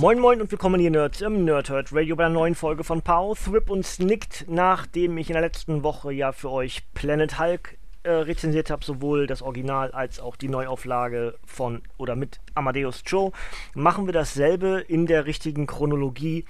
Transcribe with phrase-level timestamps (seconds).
[0.00, 3.36] Moin Moin und willkommen hier Nerds im Nerdhurt Radio bei einer neuen Folge von Pow,
[3.36, 8.10] Thrip und Snicked, nachdem ich in der letzten Woche ja für euch Planet Hulk äh,
[8.12, 13.32] rezensiert habe, sowohl das Original als auch die Neuauflage von oder mit Amadeus Cho,
[13.74, 16.44] machen wir dasselbe in der richtigen Chronologie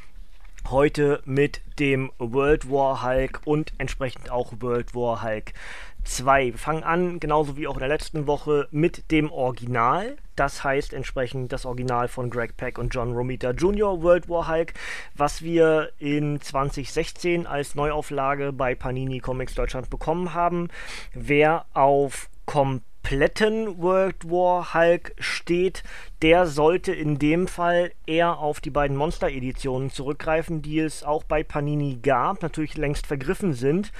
[0.68, 5.54] heute mit dem World War Hulk und entsprechend auch World War Hulk
[6.04, 6.46] 2.
[6.46, 10.16] Wir fangen an, genauso wie auch in der letzten Woche, mit dem Original.
[10.36, 14.02] Das heißt entsprechend das Original von Greg Peck und John Romita Jr.
[14.02, 14.74] World War Hulk,
[15.16, 20.68] was wir in 2016 als Neuauflage bei Panini Comics Deutschland bekommen haben.
[21.12, 22.30] Wer auf
[23.08, 25.82] kompletten World War Hulk steht,
[26.20, 31.42] der sollte in dem Fall eher auf die beiden Monster-Editionen zurückgreifen, die es auch bei
[31.42, 33.92] Panini gab, natürlich längst vergriffen sind.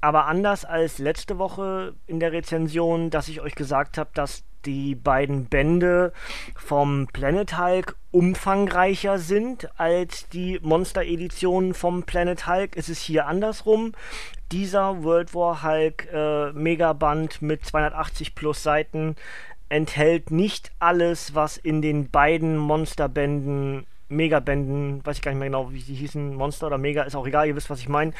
[0.00, 4.94] Aber anders als letzte Woche in der Rezension, dass ich euch gesagt habe, dass die
[4.94, 6.14] beiden Bände
[6.56, 13.92] vom Planet Hulk umfangreicher sind als die Monster-Editionen vom Planet Hulk, ist es hier andersrum.
[14.52, 19.16] Dieser World War Hulk äh, Megaband mit 280 plus Seiten
[19.68, 25.72] enthält nicht alles, was in den beiden Monsterbänden Megabänden, weiß ich gar nicht mehr genau,
[25.72, 28.12] wie sie hießen, Monster oder Mega, ist auch egal, ihr wisst, was ich meine,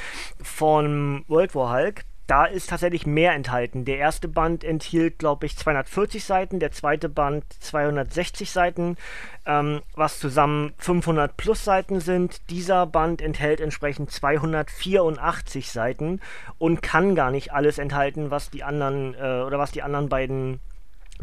[0.43, 2.05] von World War Hulk.
[2.27, 3.85] Da ist tatsächlich mehr enthalten.
[3.85, 8.97] Der erste Band enthielt, glaube ich, 240 Seiten, der zweite Band 260 Seiten,
[9.45, 12.49] ähm, was zusammen 500 plus Seiten sind.
[12.49, 16.21] Dieser Band enthält entsprechend 284 Seiten
[16.59, 20.61] und kann gar nicht alles enthalten, was die anderen äh, oder was die anderen beiden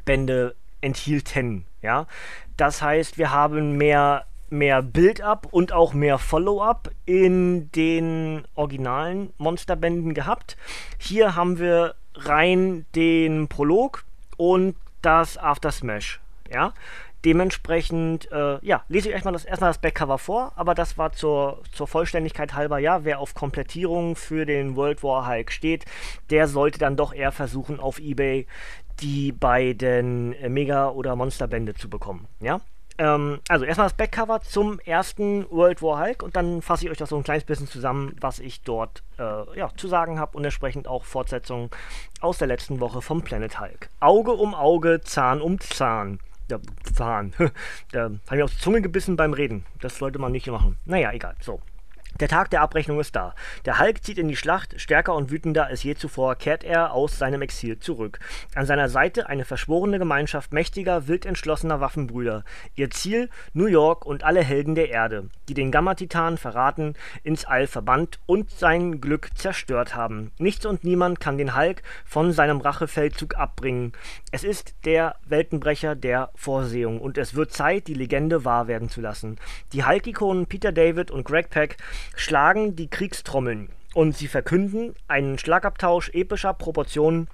[0.06, 1.66] Bände enthielten.
[1.81, 2.06] Ja,
[2.58, 10.14] das heißt, wir haben mehr mehr Build-up und auch mehr Follow-up in den originalen Monsterbänden
[10.14, 10.58] gehabt.
[11.00, 14.04] Hier haben wir rein den Prolog
[14.38, 16.20] und das After Smash.
[16.52, 16.74] Ja,
[17.24, 21.62] dementsprechend, äh, ja, lese ich erstmal das, erstmal das Backcover vor, aber das war zur,
[21.72, 25.86] zur Vollständigkeit halber, ja, wer auf Komplettierung für den World War Hulk steht,
[26.30, 28.48] der sollte dann doch eher versuchen, auf Ebay
[29.00, 32.60] die beiden Mega- oder Monsterbände zu bekommen, ja.
[33.02, 37.00] Ähm, also erstmal das Backcover zum ersten World War Hulk und dann fasse ich euch
[37.00, 40.44] das so ein kleines bisschen zusammen, was ich dort äh, ja, zu sagen habe und
[40.44, 41.72] entsprechend auch Fortsetzungen
[42.20, 43.90] aus der letzten Woche vom Planet Hulk.
[44.02, 46.20] Auge um Auge, Zahn um Zahn.
[46.52, 46.60] Ja,
[46.94, 47.34] Zahn.
[47.92, 49.66] da habe ich auf die Zunge gebissen beim Reden.
[49.80, 50.78] Das sollte man nicht machen.
[50.86, 51.36] Naja, egal.
[51.40, 51.60] So.
[52.22, 53.34] Der Tag der Abrechnung ist da.
[53.66, 57.18] Der Hulk zieht in die Schlacht, stärker und wütender als je zuvor kehrt er aus
[57.18, 58.20] seinem Exil zurück.
[58.54, 62.44] An seiner Seite eine verschworene Gemeinschaft mächtiger, wild entschlossener Waffenbrüder.
[62.76, 66.94] Ihr Ziel New York und alle Helden der Erde, die den Gamma-Titan verraten,
[67.24, 70.30] ins All verbannt und sein Glück zerstört haben.
[70.38, 73.94] Nichts und niemand kann den Hulk von seinem Rachefeldzug abbringen.
[74.32, 79.02] Es ist der Weltenbrecher der Vorsehung und es wird Zeit, die Legende wahr werden zu
[79.02, 79.40] lassen.
[79.74, 81.78] Die Hulk-Ikonen Peter David und Greg Peck
[82.16, 87.28] schlagen die Kriegstrommeln und sie verkünden einen Schlagabtausch epischer Proportionen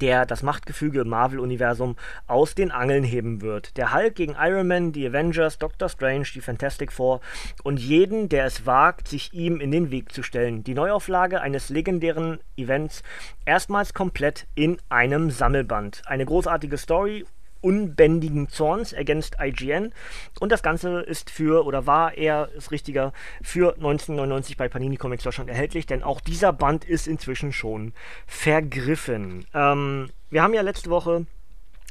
[0.00, 1.96] der das Machtgefüge im Marvel-Universum
[2.26, 3.76] aus den Angeln heben wird.
[3.76, 7.20] Der Hulk gegen Iron Man, die Avengers, Doctor Strange, die Fantastic Four
[7.62, 10.64] und jeden, der es wagt, sich ihm in den Weg zu stellen.
[10.64, 13.02] Die Neuauflage eines legendären Events
[13.44, 16.02] erstmals komplett in einem Sammelband.
[16.06, 17.24] Eine großartige Story
[17.62, 19.92] unbändigen Zorns, ergänzt IGN.
[20.40, 23.12] Und das Ganze ist für, oder war eher, ist richtiger,
[23.42, 27.94] für 1999 bei Panini Comics Deutschland erhältlich, denn auch dieser Band ist inzwischen schon
[28.26, 29.46] vergriffen.
[29.54, 31.26] Ähm, wir haben ja letzte Woche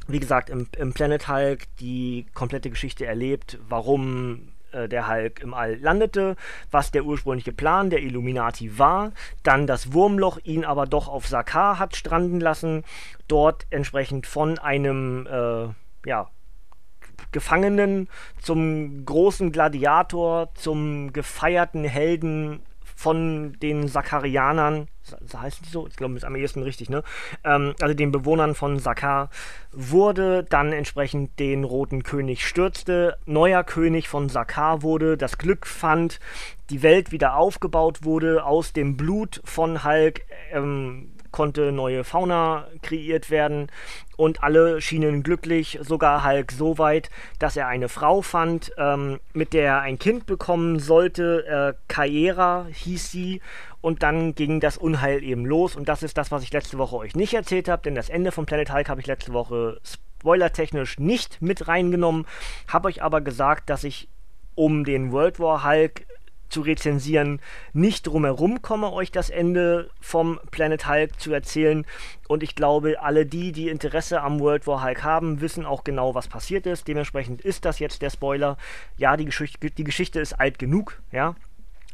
[0.08, 5.54] wie gesagt, im, im, Planet Hulk die komplette Geschichte erlebt, warum äh, der Hulk im
[5.54, 6.36] All landete,
[6.70, 11.78] was der ursprüngliche Plan der Illuminati war, dann das Wurmloch ihn aber doch auf Sakaar
[11.78, 12.84] hat stranden lassen,
[13.28, 15.68] dort entsprechend von einem, äh,
[16.08, 16.28] ja,
[17.30, 18.08] Gefangenen
[18.40, 22.60] zum großen Gladiator, zum gefeierten Helden
[22.94, 24.88] von den Sakarianern,
[25.34, 25.86] heißen die so?
[25.86, 27.02] Ich glaube, das ist am ehesten richtig, ne?
[27.44, 29.30] Ähm, also den Bewohnern von Sakar
[29.72, 36.20] wurde dann entsprechend den Roten König stürzte, neuer König von Sakar wurde, das Glück fand,
[36.70, 40.22] die Welt wieder aufgebaut wurde, aus dem Blut von Hulk
[40.52, 43.68] ähm, konnte neue Fauna kreiert werden
[44.22, 47.10] und alle schienen glücklich, sogar Hulk so weit,
[47.40, 51.44] dass er eine Frau fand, ähm, mit der er ein Kind bekommen sollte.
[51.44, 53.40] Äh, Kaera hieß sie.
[53.80, 55.74] Und dann ging das Unheil eben los.
[55.74, 58.30] Und das ist das, was ich letzte Woche euch nicht erzählt habe, denn das Ende
[58.30, 62.24] von Planet Hulk habe ich letzte Woche spoilertechnisch nicht mit reingenommen,
[62.68, 64.06] habe euch aber gesagt, dass ich
[64.54, 66.06] um den World War Hulk
[66.52, 67.40] zu rezensieren,
[67.72, 71.84] nicht drumherum komme, euch das Ende vom Planet Hulk zu erzählen.
[72.28, 76.14] Und ich glaube, alle die, die Interesse am World War Hulk haben, wissen auch genau,
[76.14, 76.86] was passiert ist.
[76.86, 78.56] Dementsprechend ist das jetzt der Spoiler.
[78.96, 81.34] Ja, die, Geschicht die Geschichte ist alt genug, ja.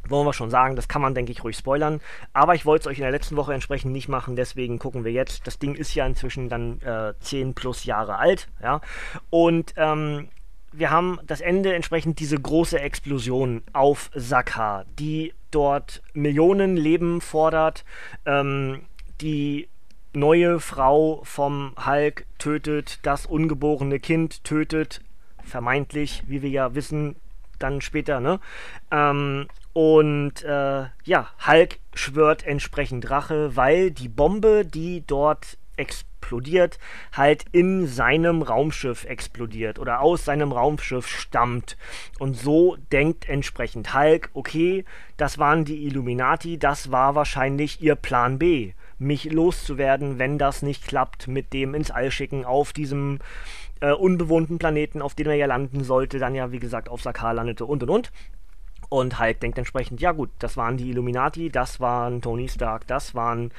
[0.07, 1.99] Wollen wir schon sagen, das kann man, denke ich, ruhig spoilern.
[2.33, 5.11] Aber ich wollte es euch in der letzten Woche entsprechend nicht machen, deswegen gucken wir
[5.11, 5.45] jetzt.
[5.45, 8.81] Das Ding ist ja inzwischen dann äh, 10 plus Jahre alt, ja.
[9.29, 10.29] Und ähm,
[10.71, 17.85] wir haben das Ende entsprechend diese große Explosion auf Sakaar, die dort Millionen Leben fordert,
[18.25, 18.81] ähm,
[19.21, 19.67] die
[20.13, 25.01] neue Frau vom Hulk tötet, das ungeborene Kind tötet,
[25.43, 27.15] vermeintlich, wie wir ja wissen,
[27.59, 28.39] dann später, ne?
[28.91, 36.77] Ähm, und äh, ja, Hulk schwört entsprechend Rache, weil die Bombe, die dort explodiert,
[37.13, 41.77] halt in seinem Raumschiff explodiert oder aus seinem Raumschiff stammt.
[42.19, 44.85] Und so denkt entsprechend Hulk, okay,
[45.17, 50.85] das waren die Illuminati, das war wahrscheinlich ihr Plan B, mich loszuwerden, wenn das nicht
[50.85, 53.19] klappt mit dem ins All schicken auf diesem
[53.79, 57.33] äh, unbewohnten Planeten, auf dem er ja landen sollte, dann ja wie gesagt auf Sakar
[57.33, 58.11] landete und und und.
[58.89, 63.13] Und Hulk denkt entsprechend, ja gut, das waren die Illuminati, das waren Tony Stark, das
[63.13, 63.51] waren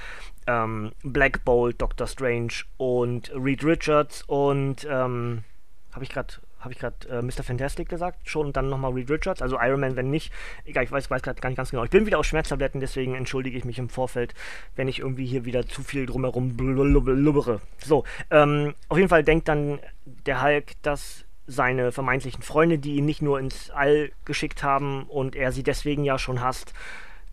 [0.47, 5.45] ähm, Black Bolt, Doctor Strange und Reed Richards und ähm,
[5.93, 7.43] habe ich gerade habe ich gerade äh, Mr.
[7.43, 10.31] Fantastic gesagt schon und dann nochmal Reed Richards, also Iron Man, wenn nicht,
[10.65, 11.85] egal, ich weiß, weiß gerade gar nicht ganz genau.
[11.85, 14.35] Ich bin wieder auf Schmerztabletten, deswegen entschuldige ich mich im Vorfeld,
[14.77, 17.63] wenn ich irgendwie hier wieder zu viel drumherum blubbere.
[17.79, 23.07] So, ähm, auf jeden Fall denkt dann der Hulk, dass seine vermeintlichen Freunde, die ihn
[23.07, 26.75] nicht nur ins All geschickt haben und er sie deswegen ja schon hasst,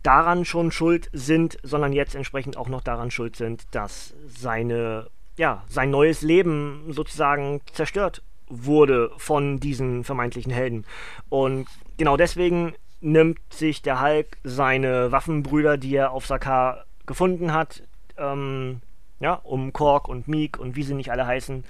[0.02, 5.64] daran schon schuld sind, sondern jetzt entsprechend auch noch daran schuld sind, dass seine, ja,
[5.68, 10.84] sein neues Leben sozusagen zerstört wurde von diesen vermeintlichen Helden.
[11.28, 11.66] Und
[11.96, 17.82] genau deswegen nimmt sich der Hulk seine Waffenbrüder, die er auf Sakaar gefunden hat,
[18.16, 18.80] ähm,
[19.20, 21.64] ja, um Kork und Meek und wie sie nicht alle heißen,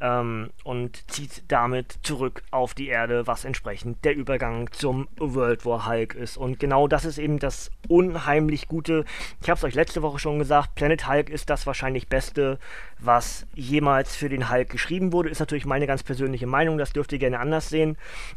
[0.00, 5.86] ähm, und zieht damit zurück auf die Erde, was entsprechend der Übergang zum World War
[5.86, 6.36] Hulk ist.
[6.36, 9.04] Und genau das ist eben das unheimlich Gute.
[9.42, 12.58] Ich habe es euch letzte Woche schon gesagt, Planet Hulk ist das wahrscheinlich Beste,
[12.98, 15.28] was jemals für den Hulk geschrieben wurde.
[15.28, 17.96] Ist natürlich meine ganz persönliche Meinung, das dürft ihr gerne anders sehen.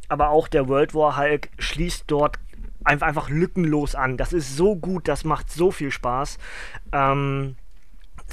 [0.09, 2.39] Aber auch der World War Hulk schließt dort
[2.83, 4.17] einfach, einfach lückenlos an.
[4.17, 6.37] Das ist so gut, das macht so viel Spaß.
[6.91, 7.55] Ähm,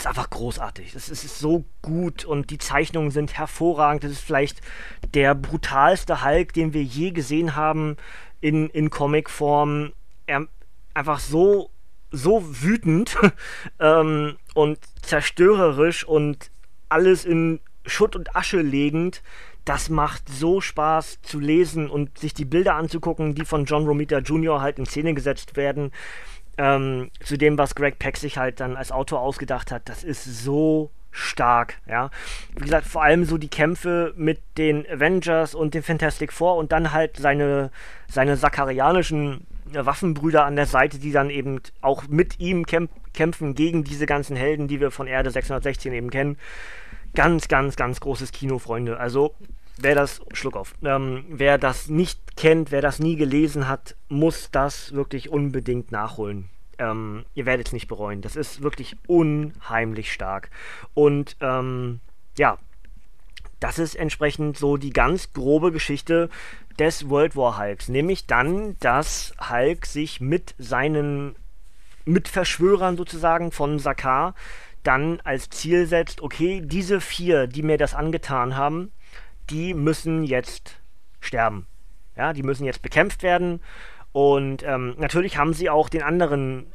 [0.01, 0.95] ist einfach großartig.
[0.95, 4.03] Es ist so gut und die Zeichnungen sind hervorragend.
[4.03, 4.61] Das ist vielleicht
[5.15, 7.97] der brutalste Hulk, den wir je gesehen haben
[8.41, 9.93] in, in Comicform.
[10.27, 10.47] Er
[10.95, 11.71] einfach so,
[12.11, 13.19] so wütend
[13.79, 16.51] ähm, und zerstörerisch und
[16.89, 19.23] alles in Schutt und Asche legend.
[19.67, 24.19] Das macht so Spaß zu lesen und sich die Bilder anzugucken, die von John Romita
[24.19, 24.63] Jr.
[24.63, 25.93] halt in Szene gesetzt werden
[26.61, 30.25] ähm, zu dem, was Greg Peck sich halt dann als Autor ausgedacht hat, das ist
[30.25, 32.11] so stark, ja.
[32.55, 36.71] Wie gesagt, vor allem so die Kämpfe mit den Avengers und den Fantastic Four und
[36.71, 37.71] dann halt seine,
[38.09, 43.55] seine sakarianischen äh, Waffenbrüder an der Seite, die dann eben auch mit ihm kämp kämpfen
[43.57, 46.39] gegen diese ganzen Helden, die wir von Erde 616 eben kennen.
[47.15, 49.01] Ganz, ganz, ganz großes Kino, Freunde.
[49.01, 49.35] Also
[49.83, 54.51] wer das, Schluck auf, ähm, wer das nicht kennt, wer das nie gelesen hat, muss
[54.51, 56.49] das wirklich unbedingt nachholen.
[56.79, 58.23] Ähm, ihr werdet es nicht bereuen.
[58.23, 60.51] Das ist wirklich unheimlich stark.
[60.95, 62.01] Und ähm,
[62.39, 62.59] ja,
[63.61, 66.31] das ist entsprechend so die ganz grobe Geschichte
[66.79, 67.89] des World War Hulks.
[67.89, 71.37] Nämlich dann, dass Hulk sich mit seinen
[72.07, 74.35] Mitverschwörern sozusagen von Sakar
[74.83, 78.91] dann als Ziel setzt, okay, diese vier, die mir das angetan haben,
[79.51, 80.81] die müssen jetzt
[81.21, 81.67] sterben.
[82.17, 83.61] Ja, die müssen jetzt bekämpft werden.
[84.13, 86.73] Und ähm, natürlich haben sie auch den anderen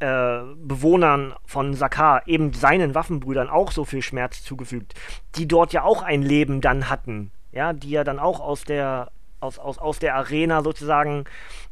[0.00, 4.94] äh, Bewohnern von Sakar, eben seinen Waffenbrüdern, auch so viel Schmerz zugefügt,
[5.36, 7.30] die dort ja auch ein Leben dann hatten.
[7.52, 11.24] Ja, die ja dann auch aus der, aus, aus, aus der Arena sozusagen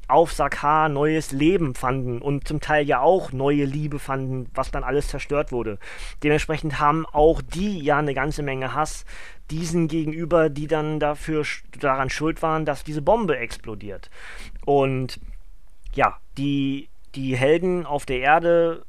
[0.06, 4.84] auf Sakar neues Leben fanden und zum Teil ja auch neue Liebe fanden, was dann
[4.84, 5.78] alles zerstört wurde.
[6.22, 9.04] Dementsprechend haben auch die ja eine ganze Menge Hass
[9.50, 11.44] diesen gegenüber, die dann dafür
[11.78, 14.10] daran schuld waren, dass diese Bombe explodiert.
[14.64, 15.20] Und
[15.94, 18.84] ja, die, die Helden auf der Erde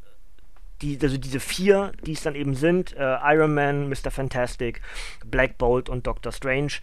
[0.82, 4.12] die, also diese vier, die es dann eben sind, äh, Iron Man, Mr.
[4.12, 4.82] Fantastic,
[5.25, 6.74] Black Bolt und Doctor Strange,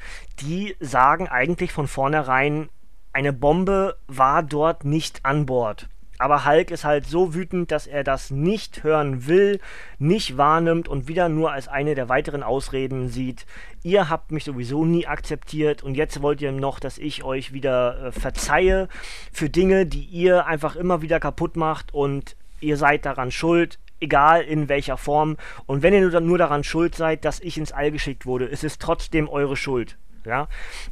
[0.41, 2.69] die sagen eigentlich von vornherein,
[3.13, 5.89] eine Bombe war dort nicht an Bord.
[6.19, 9.61] Aber Hulk ist halt so wütend, dass er das nicht hören will,
[9.99, 13.47] nicht wahrnimmt und wieder nur als eine der weiteren Ausreden sieht.
[13.83, 18.07] Ihr habt mich sowieso nie akzeptiert und jetzt wollt ihr noch, dass ich euch wieder
[18.07, 18.89] äh, verzeihe
[19.33, 24.43] für Dinge, die ihr einfach immer wieder kaputt macht und ihr seid daran schuld egal
[24.43, 25.37] in welcher Form.
[25.67, 28.79] Und wenn ihr nur, daran schuld seid, dass ich ins All geschickt wurde, ist es
[28.79, 29.97] trotzdem eure Schuld.
[30.25, 30.49] Ja?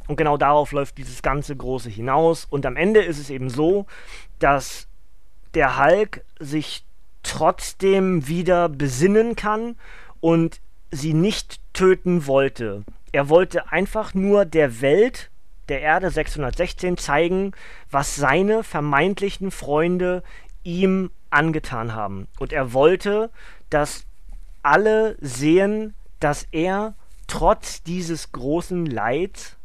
[0.07, 2.45] Und genau darauf läuft dieses ganze Große hinaus.
[2.49, 3.85] Und am Ende ist es eben so,
[4.39, 4.87] dass
[5.53, 6.83] der Hulk sich
[7.23, 9.75] trotzdem wieder besinnen kann
[10.19, 10.61] und
[10.91, 12.83] sie nicht töten wollte.
[13.11, 15.29] Er wollte einfach nur der Welt,
[15.69, 17.51] der Erde 616, zeigen,
[17.91, 20.23] was seine vermeintlichen Freunde
[20.63, 22.27] ihm angetan haben.
[22.39, 23.29] Und er wollte,
[23.69, 24.05] dass
[24.63, 26.95] alle sehen, dass er
[27.27, 29.57] trotz dieses großen Leids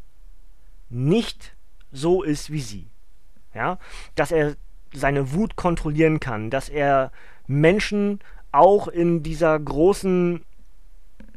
[0.91, 1.55] nicht
[1.91, 2.87] so ist wie sie.
[3.55, 3.79] Ja,
[4.15, 4.57] dass er
[4.93, 7.13] seine Wut kontrollieren kann, dass er
[7.47, 8.21] Menschen
[8.53, 10.43] auch in dieser großen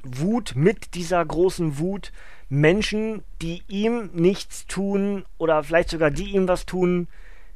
[0.04, 2.12] Wut, mit dieser großen Wut,
[2.50, 7.08] Menschen, die ihm nichts tun oder vielleicht sogar die ihm was tun,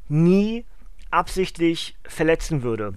[0.08, 0.66] nie
[1.12, 2.96] absichtlich verletzen würde.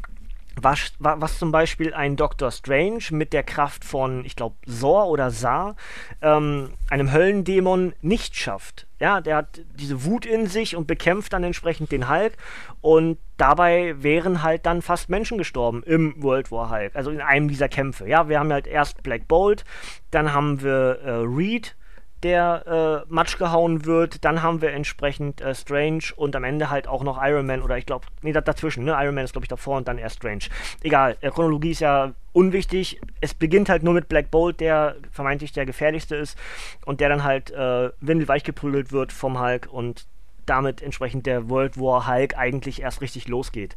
[0.60, 5.30] Was, was zum Beispiel ein Doctor Strange mit der Kraft von, ich glaube, Sor oder
[5.30, 5.76] Sa,
[6.20, 8.86] ähm, einem Höllendämon nicht schafft.
[9.00, 12.36] Ja, der hat diese Wut in sich und bekämpft dann entsprechend den Hulk
[12.80, 17.48] und dabei wären halt dann fast Menschen gestorben im World War Hulk, also in einem
[17.48, 18.08] dieser Kämpfe.
[18.08, 19.64] Ja, wir haben halt erst Black Bolt,
[20.12, 21.74] dann haben wir äh, Reed,
[22.22, 24.24] der äh, Matsch gehauen wird.
[24.24, 27.78] Dann haben wir entsprechend äh, Strange und am Ende halt auch noch Iron Man oder
[27.78, 28.96] ich glaube, nee, dazwischen, ne?
[28.98, 30.44] Iron Man ist glaube ich davor und dann erst Strange.
[30.82, 33.00] Egal, äh, Chronologie ist ja unwichtig.
[33.20, 36.38] Es beginnt halt nur mit Black Bolt, der vermeintlich der gefährlichste ist
[36.84, 40.06] und der dann halt äh, windelweich geprügelt wird vom Hulk und
[40.46, 43.74] damit entsprechend der World War Hulk eigentlich erst richtig losgeht.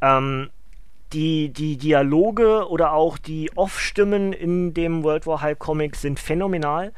[0.00, 0.50] Ähm,
[1.12, 6.92] die, die Dialoge oder auch die Off-Stimmen in dem World War Hulk Comic sind phänomenal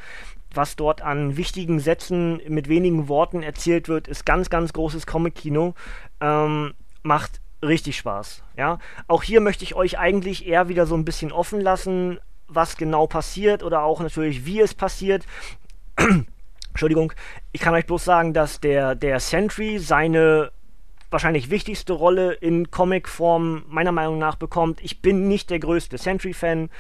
[0.55, 5.75] was dort an wichtigen Sätzen mit wenigen Worten erzählt wird, ist ganz, ganz großes Comic-Kino.
[6.21, 8.43] Ähm, macht richtig Spaß.
[8.57, 8.79] Ja?
[9.07, 13.07] Auch hier möchte ich euch eigentlich eher wieder so ein bisschen offen lassen, was genau
[13.07, 15.25] passiert oder auch natürlich, wie es passiert.
[16.69, 17.13] Entschuldigung,
[17.53, 20.53] ich kann euch bloß sagen, dass der, der Sentry seine
[21.11, 24.81] wahrscheinlich wichtigste Rolle in Comicform meiner Meinung nach bekommt.
[24.83, 26.71] Ich bin nicht der größte Sentry-Fan.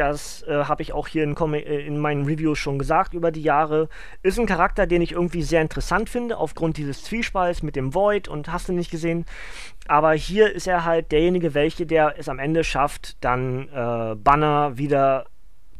[0.00, 3.42] Das äh, habe ich auch hier in, äh, in, meinen Reviews schon gesagt über die
[3.42, 3.90] Jahre.
[4.22, 8.26] Ist ein Charakter, den ich irgendwie sehr interessant finde, aufgrund dieses Zwiespalts mit dem Void
[8.26, 9.26] und hast du nicht gesehen.
[9.88, 14.78] Aber hier ist er halt derjenige, welche, der es am Ende schafft, dann äh, Banner
[14.78, 15.26] wieder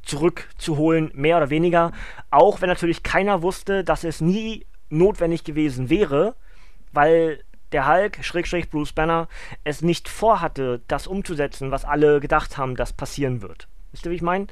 [0.03, 1.93] zurückzuholen, mehr oder weniger.
[2.31, 6.35] Auch wenn natürlich keiner wusste, dass es nie notwendig gewesen wäre,
[6.93, 9.29] weil der Hulk, Schrägstrich Bruce Banner,
[9.65, 13.67] es nicht vorhatte, das umzusetzen, was alle gedacht haben, dass passieren wird.
[13.93, 14.47] Wisst ihr, wie ich meine?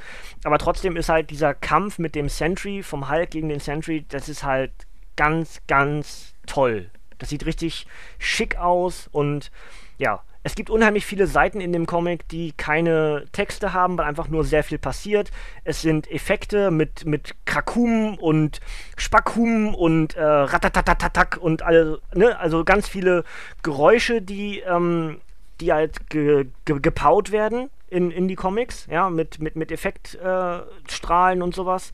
[0.45, 4.29] Aber trotzdem ist halt dieser Kampf mit dem Sentry, vom Hulk gegen den Sentry, das
[4.29, 4.73] ist halt
[5.17, 6.91] ganz, ganz toll.
[7.19, 7.87] Das sieht richtig
[8.19, 9.51] schick aus und
[9.99, 14.29] ja, es gibt unheimlich viele Seiten in dem Comic, die keine Texte haben, weil einfach
[14.29, 15.31] nur sehr viel passiert.
[15.65, 18.61] Es sind Effekte mit, mit Krakum und
[18.97, 23.25] Spackhum und äh, Ratatatatatak und alle, ne, also ganz viele
[23.63, 25.21] Geräusche, die, ähm,
[25.61, 31.41] die halt ge, ge, gepaut werden in, in die Comics, ja, mit, mit, mit Effektstrahlen
[31.41, 31.93] äh, und sowas.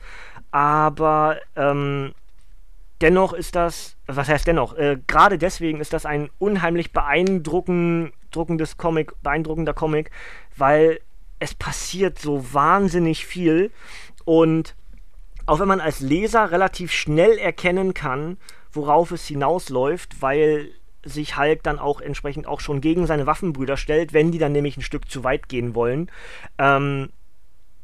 [0.51, 2.13] Aber ähm,
[3.01, 9.13] dennoch ist das, was heißt dennoch, äh, gerade deswegen ist das ein unheimlich beeindruckendes Comic,
[9.21, 10.11] beeindruckender Comic,
[10.55, 10.99] weil
[11.39, 13.71] es passiert so wahnsinnig viel
[14.23, 14.75] und
[15.45, 18.37] auch wenn man als Leser relativ schnell erkennen kann,
[18.71, 20.71] worauf es hinausläuft, weil
[21.05, 24.77] sich Hulk dann auch entsprechend auch schon gegen seine Waffenbrüder stellt, wenn die dann nämlich
[24.77, 26.11] ein Stück zu weit gehen wollen.
[26.57, 27.09] Ähm,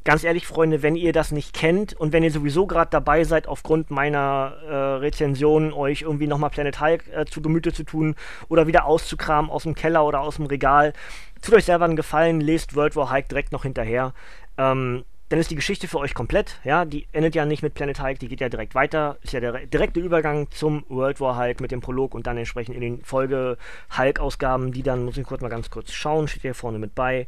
[0.03, 3.47] ganz ehrlich, Freunde, wenn ihr das nicht kennt und wenn ihr sowieso gerade dabei seid,
[3.47, 8.15] aufgrund meiner äh, Rezension euch irgendwie nochmal Planet Hulk äh, zu Gemüte zu tun
[8.49, 10.93] oder wieder auszukramen aus dem Keller oder aus dem Regal,
[11.41, 14.13] tut euch selber einen Gefallen, lest World War Hulk direkt noch hinterher.
[14.57, 16.59] Ähm, dann ist die Geschichte für euch komplett.
[16.65, 19.17] Ja, die endet ja nicht mit Planet Hulk, die geht ja direkt weiter.
[19.21, 22.75] Ist ja der direkte Übergang zum World War Hulk mit dem Prolog und dann entsprechend
[22.75, 23.57] in den Folge
[23.97, 27.27] Hulk-Ausgaben, die dann, muss ich kurz mal ganz kurz schauen, steht hier vorne mit bei.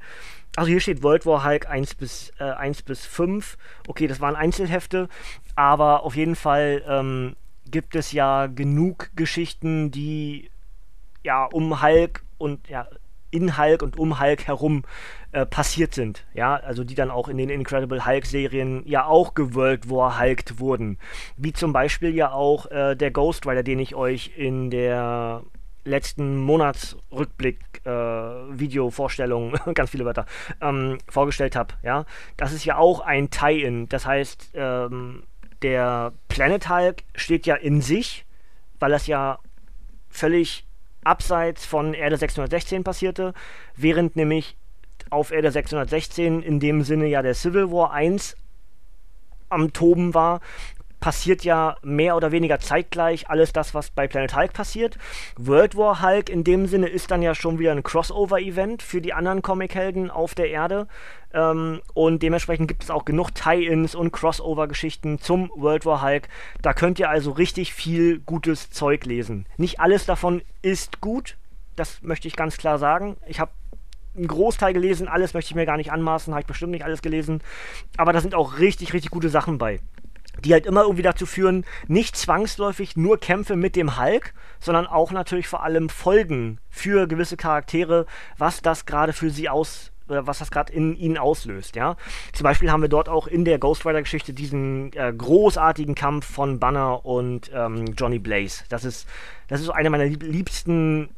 [0.58, 3.58] Also hier steht World War Hulk 1 bis, äh, 1 bis 5.
[3.88, 5.08] Okay, das waren Einzelhefte,
[5.56, 7.38] aber auf jeden Fall ähm,
[7.72, 10.52] gibt es ja genug Geschichten, die
[11.24, 12.86] ja um Hulk und ja
[13.32, 14.84] in Hulk und um Hulk herum
[15.34, 16.26] äh, passiert sind.
[16.34, 21.00] Ja, also die dann auch in den Incredible Hulk-Serien ja auch geworld war Hulked wurden.
[21.38, 25.42] Wie zum Beispiel ja auch äh, der Ghost Rider, den ich euch in der
[25.86, 27.90] letzten Monatsrückblick, äh,
[29.74, 30.26] ganz viele Wörter,
[30.62, 31.74] ähm, vorgestellt habe.
[31.82, 32.06] Ja,
[32.38, 33.90] das ist ja auch ein Tie-In.
[33.90, 35.24] Das heißt, ähm,
[35.64, 38.26] der Planet Hulk steht ja in sich,
[38.80, 39.40] weil das ja
[40.10, 40.68] völlig
[41.04, 43.34] abseits von Erde 616 passierte,
[43.76, 44.56] während nämlich
[45.14, 48.36] auf Erde 616 in dem Sinne ja der Civil War 1
[49.50, 50.42] am Toben war,
[51.04, 54.98] passiert ja mehr oder weniger zeitgleich alles das, was bei Planet Hulk passiert.
[55.36, 59.12] World War Hulk in dem Sinne ist dann ja schon wieder ein Crossover-Event für die
[59.12, 60.88] anderen Comichelden auf der Erde.
[61.34, 66.30] Ähm, und dementsprechend gibt es auch genug Tie-Ins und Crossover-Geschichten zum World War Hulk.
[66.62, 69.46] Da könnt ihr also richtig viel gutes Zeug lesen.
[69.58, 71.36] Nicht alles davon ist gut,
[71.76, 73.18] das möchte ich ganz klar sagen.
[73.28, 73.52] Ich habe
[74.16, 77.02] einen Großteil gelesen, alles möchte ich mir gar nicht anmaßen, habe ich bestimmt nicht alles
[77.02, 77.42] gelesen.
[77.98, 79.80] Aber da sind auch richtig, richtig gute Sachen bei
[80.44, 85.12] die halt immer irgendwie dazu führen, nicht zwangsläufig nur Kämpfe mit dem Hulk, sondern auch
[85.12, 88.06] natürlich vor allem Folgen für gewisse Charaktere,
[88.38, 91.96] was das gerade für sie aus was das gerade in ihnen auslöst, ja.
[92.34, 96.60] Zum Beispiel haben wir dort auch in der Ghost Rider-Geschichte diesen äh, großartigen Kampf von
[96.60, 98.66] Banner und ähm, Johnny Blaze.
[98.68, 99.08] Das ist,
[99.48, 101.10] das ist so eine meiner liebsten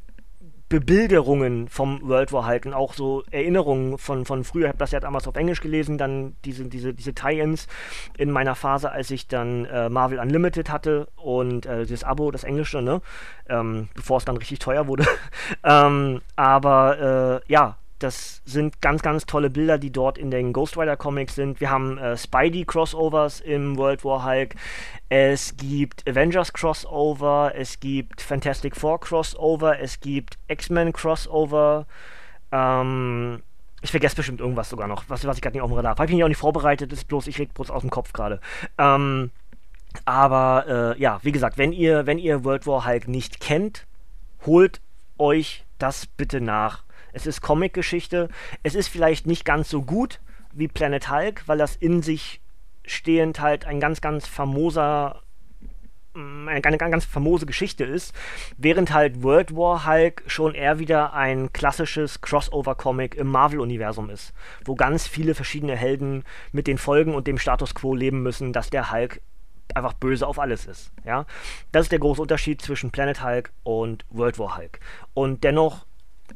[0.75, 4.65] Bebilderungen vom World War halt und auch so Erinnerungen von, von früher.
[4.65, 7.67] Ich habe das ja damals auf Englisch gelesen, dann diese, diese, diese Tie-Ins
[8.17, 12.44] in meiner Phase, als ich dann äh, Marvel Unlimited hatte und äh, das Abo, das
[12.44, 13.01] Englische, ne?
[13.48, 15.05] Ähm, bevor es dann richtig teuer wurde.
[15.63, 20.78] ähm, aber äh, ja, das sind ganz, ganz tolle Bilder, die dort in den Ghost
[20.78, 21.62] Rider Comics sind.
[21.62, 24.56] Wir haben äh, Spidey Crossovers im World War Hulk.
[25.10, 27.54] Es gibt Avengers Crossover.
[27.56, 29.80] Es gibt Fantastic Four Crossover.
[29.80, 31.86] Es gibt X-Men Crossover.
[32.52, 33.42] Ähm,
[33.82, 36.00] ich vergesse bestimmt irgendwas sogar noch, was, was ich gerade nicht auf dem Radar habe.
[36.00, 38.42] Habe ich mich auch nicht vorbereitet, ist bloß, ich rede bloß aus dem Kopf gerade.
[38.78, 39.32] Ähm,
[40.04, 43.86] aber äh, ja, wie gesagt, wenn ihr, wenn ihr World War Hulk nicht kennt,
[44.46, 44.82] holt
[45.17, 46.84] euch das bitte nach
[47.15, 48.30] es ist Comic-Geschichte.
[48.62, 50.19] Es ist vielleicht nicht ganz so gut
[50.54, 52.41] wie Planet Hulk, weil das in sich
[52.86, 55.21] stehend halt ein ganz, ganz famoser
[56.13, 58.13] mm, eine ganz, ganz famose Geschichte ist,
[58.58, 64.34] während halt World War Hulk schon eher wieder ein klassisches Crossover-Comic im Marvel-Universum ist,
[64.65, 68.69] wo ganz viele verschiedene Helden mit den Folgen und dem Status quo leben müssen, dass
[68.69, 69.21] der Hulk
[69.73, 70.91] einfach böse auf alles ist.
[71.06, 71.25] Ja?
[71.71, 74.80] Das ist der große Unterschied zwischen Planet Hulk und World War Hulk.
[75.13, 75.86] Und dennoch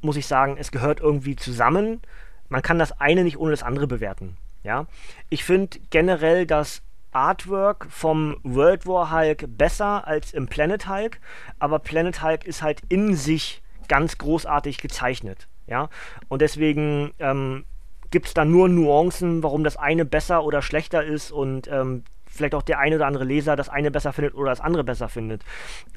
[0.01, 2.01] muss ich sagen, es gehört irgendwie zusammen.
[2.49, 4.37] Man kann das eine nicht ohne das andere bewerten.
[4.63, 4.87] Ja?
[5.29, 11.19] Ich finde generell das Artwork vom World War Hulk besser als im Planet Hulk,
[11.57, 15.47] aber Planet Hulk ist halt in sich ganz großartig gezeichnet.
[15.67, 15.89] Ja?
[16.27, 17.65] Und deswegen ähm,
[18.11, 22.55] gibt es da nur Nuancen, warum das eine besser oder schlechter ist und ähm, vielleicht
[22.55, 25.43] auch der eine oder andere Leser das eine besser findet oder das andere besser findet.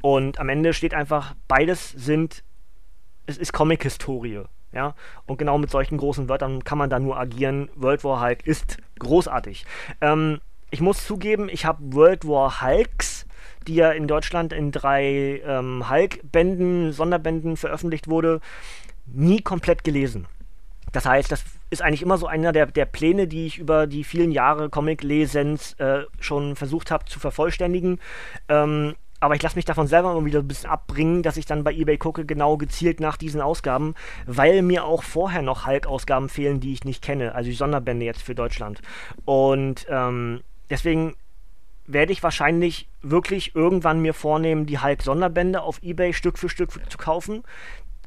[0.01, 2.43] Und am Ende steht einfach, beides sind
[3.27, 4.43] es ist Comic-Historie.
[4.75, 4.95] Ja,
[5.27, 7.69] und genau mit solchen großen Wörtern kann man da nur agieren.
[7.75, 9.67] World War Hulk ist großartig.
[10.01, 13.27] Ähm, ich muss zugeben, ich habe World War Hulks,
[13.67, 18.41] die ja in Deutschland in drei ähm, Hulk-Bänden, Sonderbänden veröffentlicht wurde,
[19.05, 20.27] nie komplett gelesen.
[20.93, 24.05] Das heißt, das ist eigentlich immer so einer der, der Pläne, die ich über die
[24.05, 27.99] vielen Jahre Comic-Lesens äh, schon versucht habe zu vervollständigen.
[28.49, 31.63] Ähm, aber ich lasse mich davon selber immer wieder ein bisschen abbringen, dass ich dann
[31.63, 33.95] bei eBay gucke, genau gezielt nach diesen Ausgaben,
[34.27, 38.21] weil mir auch vorher noch Hulk-Ausgaben fehlen, die ich nicht kenne, also die Sonderbände jetzt
[38.21, 38.83] für Deutschland.
[39.25, 41.15] Und ähm, deswegen
[41.87, 46.99] werde ich wahrscheinlich wirklich irgendwann mir vornehmen, die Hulk-Sonderbände auf eBay Stück für Stück zu
[46.99, 47.45] kaufen,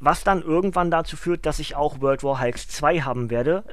[0.02, 3.64] was dann irgendwann dazu führt, dass ich auch World War Hulks 2 haben werde.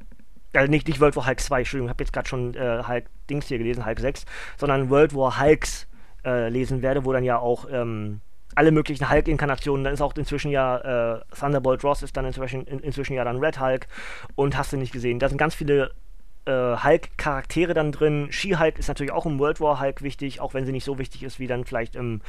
[0.52, 3.06] Äh, nicht, nicht World War Hulk 2, Entschuldigung, ich habe jetzt gerade schon äh, Hulk
[3.28, 4.26] Dings hier gelesen, Hulk 6,
[4.58, 5.88] sondern World War Hulks
[6.24, 8.20] äh, lesen werde, wo dann ja auch ähm,
[8.54, 12.80] alle möglichen Hulk-Inkarnationen, dann ist auch inzwischen ja äh, Thunderbolt Ross ist dann inzwischen, in,
[12.80, 13.86] inzwischen ja dann Red Hulk
[14.34, 15.18] und hast du nicht gesehen.
[15.18, 15.92] Da sind ganz viele
[16.44, 18.28] äh, Hulk-Charaktere dann drin.
[18.30, 21.22] She-Hulk ist natürlich auch im World War Hulk wichtig, auch wenn sie nicht so wichtig
[21.22, 22.20] ist wie dann vielleicht im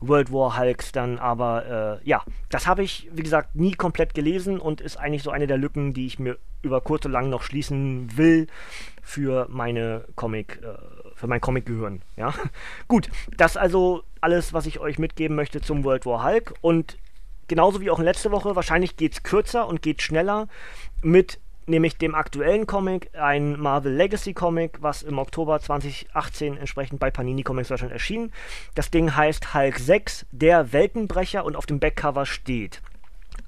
[0.00, 1.18] World War Hulks dann.
[1.18, 5.30] Aber äh, ja, das habe ich, wie gesagt, nie komplett gelesen und ist eigentlich so
[5.30, 8.48] eine der Lücken, die ich mir über kurz oder lang noch schließen will
[9.02, 12.02] für meine Comic, äh, für mein Comic-Gehirn.
[12.16, 12.34] Ja?
[12.88, 16.96] Gut, das also alles, was ich euch mitgeben möchte zum World War Hulk und
[17.46, 20.48] genauso wie auch letzte Woche, wahrscheinlich geht es kürzer und geht schneller
[21.02, 27.10] mit nämlich dem aktuellen Comic, ein Marvel Legacy Comic, was im Oktober 2018 entsprechend bei
[27.10, 28.32] Panini Comics Deutschland erschien.
[28.74, 32.82] Das Ding heißt Hulk 6, der Weltenbrecher und auf dem Backcover steht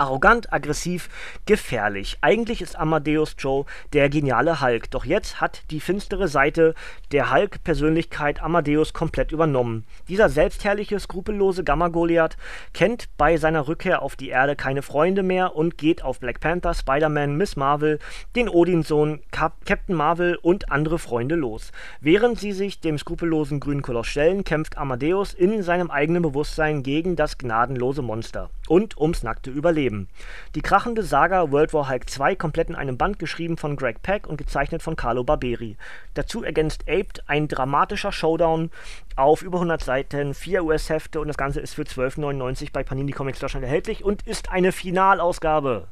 [0.03, 1.09] Arrogant, aggressiv,
[1.47, 2.19] gefährlich.
[2.23, 6.75] Eigentlich ist Amadeus Joe der geniale Hulk, doch jetzt hat die finstere Seite
[7.13, 9.85] der Hulk-Persönlichkeit Amadeus komplett übernommen.
[10.09, 12.37] Dieser selbstherrliche, skrupellose Gamma-Goliath
[12.73, 16.75] kennt bei seiner Rückkehr auf die Erde keine Freunde mehr und geht auf Black Panther,
[16.75, 18.01] Spider-Man, Miss Marvel,
[18.35, 21.71] den Odinsohn, Cap Captain Marvel und andere Freunde los.
[22.01, 27.15] Während sie sich dem skrupellosen grünen Koloss stellen, kämpft Amadeus in seinem eigenen Bewusstsein gegen
[27.15, 30.09] das gnadenlose Monster und ums nackte Überleben.
[30.55, 34.27] Die krachende Saga World War Hulk 2 komplett in einem Band geschrieben von Greg Peck
[34.27, 35.77] und gezeichnet von Carlo Barberi.
[36.15, 38.71] Dazu ergänzt Aped ein dramatischer Showdown
[39.15, 43.41] auf über 100 Seiten, 4 US-Hefte und das Ganze ist für 12,99 bei Panini Comics
[43.41, 45.89] Deutschland erhältlich und ist eine Finalausgabe.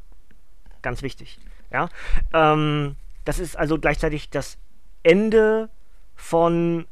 [0.80, 1.38] Ganz wichtig.
[1.70, 1.90] Ja?
[2.32, 4.56] Ähm, das ist also gleichzeitig das
[5.02, 5.68] Ende
[6.16, 6.86] von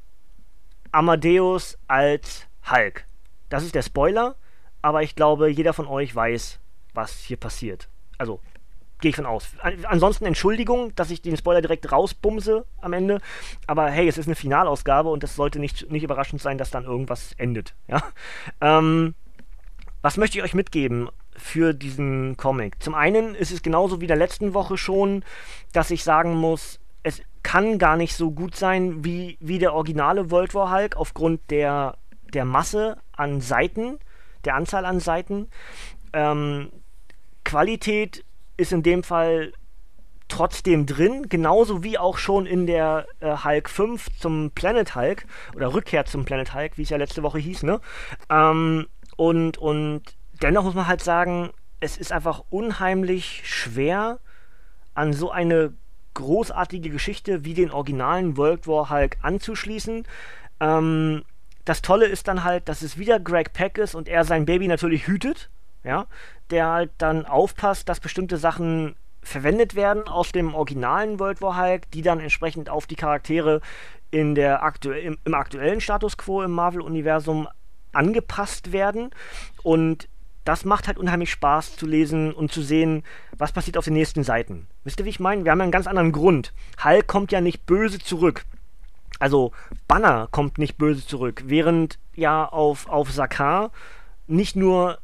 [0.92, 3.06] Amadeus als Hulk.
[3.48, 4.36] Das ist der Spoiler,
[4.88, 6.60] aber ich glaube, jeder von euch weiß,
[6.94, 7.90] was hier passiert.
[8.16, 8.40] Also,
[9.02, 9.50] gehe ich von aus.
[9.84, 13.20] Ansonsten Entschuldigung, dass ich den Spoiler direkt rausbumse am Ende.
[13.66, 16.84] Aber hey, es ist eine Finalausgabe und es sollte nicht, nicht überraschend sein, dass dann
[16.84, 17.74] irgendwas endet.
[17.86, 18.02] Ja?
[18.62, 19.14] Ähm,
[20.00, 22.82] was möchte ich euch mitgeben für diesen Comic?
[22.82, 25.22] Zum einen ist es genauso wie der letzten Woche schon,
[25.74, 30.30] dass ich sagen muss, es kann gar nicht so gut sein wie, wie der originale
[30.30, 31.98] World War Hulk aufgrund der,
[32.32, 33.98] der Masse an Seiten,
[34.44, 35.48] der Anzahl an Seiten.
[36.12, 36.70] Ähm,
[37.44, 38.24] Qualität
[38.56, 39.52] ist in dem Fall
[40.28, 45.72] trotzdem drin, genauso wie auch schon in der äh, Hulk 5 zum Planet Hulk oder
[45.72, 47.80] Rückkehr zum Planet Hulk, wie es ja letzte Woche hieß, ne?
[48.28, 50.02] Ähm, und, und
[50.42, 54.18] dennoch muss man halt sagen, es ist einfach unheimlich schwer,
[54.94, 55.72] an so eine
[56.14, 60.04] großartige Geschichte wie den originalen World War Hulk anzuschließen.
[60.60, 61.24] Ähm,
[61.68, 64.68] das Tolle ist dann halt, dass es wieder Greg Peck ist und er sein Baby
[64.68, 65.50] natürlich hütet
[65.84, 66.06] ja,
[66.50, 71.90] der halt dann aufpasst, dass bestimmte Sachen verwendet werden aus dem originalen World War Hulk,
[71.90, 73.60] die dann entsprechend auf die Charaktere
[74.10, 77.48] in der aktu im, im aktuellen Status quo im Marvel-Universum
[77.92, 79.10] angepasst werden.
[79.62, 80.08] Und
[80.44, 83.02] das macht halt unheimlich Spaß zu lesen und zu sehen,
[83.36, 84.66] was passiert auf den nächsten Seiten.
[84.84, 85.44] Wisst ihr, wie ich meine?
[85.44, 86.54] Wir haben einen ganz anderen Grund.
[86.82, 88.44] Hulk kommt ja nicht böse zurück.
[89.18, 89.52] Also
[89.86, 93.70] Banner kommt nicht böse zurück, während ja auf, auf Sakaar
[94.26, 94.98] nicht nur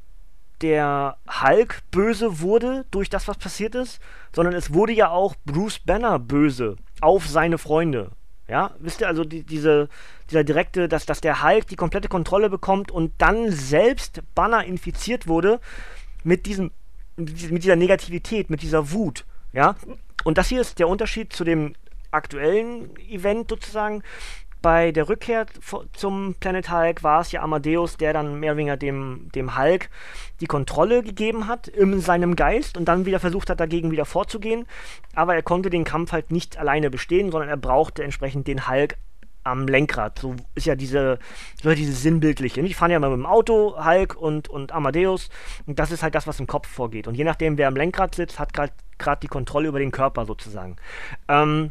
[0.60, 4.00] der Hulk böse wurde durch das, was passiert ist,
[4.34, 8.12] sondern es wurde ja auch Bruce Banner böse auf seine Freunde.
[8.46, 9.88] Ja, wisst ihr, also die, diese,
[10.30, 15.26] dieser direkte, dass, dass der Hulk die komplette Kontrolle bekommt und dann selbst Banner infiziert
[15.26, 15.60] wurde
[16.24, 16.70] mit diesem,
[17.16, 19.24] mit dieser Negativität, mit dieser Wut.
[19.52, 19.76] Ja,
[20.24, 21.74] und das hier ist der Unterschied zu dem
[22.14, 24.02] aktuellen Event sozusagen,
[24.64, 25.44] bei der Rückkehr
[25.92, 29.90] zum Planet Hulk war es ja Amadeus, der dann mehr oder weniger dem, dem Hulk
[30.40, 34.64] die Kontrolle gegeben hat in seinem Geist und dann wieder versucht hat, dagegen wieder vorzugehen.
[35.14, 38.96] Aber er konnte den Kampf halt nicht alleine bestehen, sondern er brauchte entsprechend den Hulk
[39.42, 40.18] am Lenkrad.
[40.18, 41.18] So ist ja diese,
[41.62, 42.62] so diese sinnbildliche.
[42.62, 45.28] Ich fahre ja mal mit dem Auto, Hulk und, und Amadeus.
[45.66, 47.06] Und das ist halt das, was im Kopf vorgeht.
[47.06, 50.76] Und je nachdem, wer am Lenkrad sitzt, hat gerade die Kontrolle über den Körper sozusagen.
[51.28, 51.70] Ähm,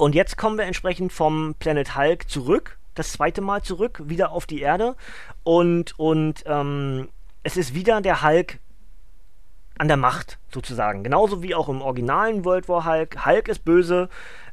[0.00, 4.46] und jetzt kommen wir entsprechend vom Planet Hulk zurück, das zweite Mal zurück, wieder auf
[4.46, 4.96] die Erde.
[5.42, 7.10] Und, und ähm,
[7.42, 8.60] es ist wieder der Hulk
[9.76, 11.04] an der Macht, sozusagen.
[11.04, 13.26] Genauso wie auch im originalen World War Hulk.
[13.26, 14.08] Hulk ist böse.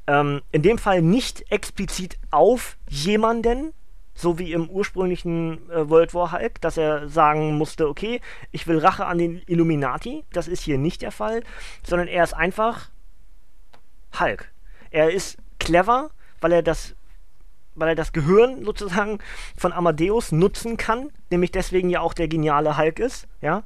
[0.05, 3.71] Ähm, in dem Fall nicht explizit auf jemanden,
[4.15, 8.19] so wie im ursprünglichen äh, World War Hulk, dass er sagen musste, okay,
[8.51, 10.25] ich will Rache an den Illuminati.
[10.33, 11.41] Das ist hier nicht der Fall,
[11.83, 12.89] sondern er ist einfach
[14.19, 14.51] Hulk.
[14.97, 16.09] Er ist clever,
[16.41, 16.95] weil er das
[17.75, 19.19] weil er das Gehirn sozusagen
[19.55, 23.61] von Amadeus nutzen kann, nämlich deswegen ja auch der geniale Hulk ist, ja,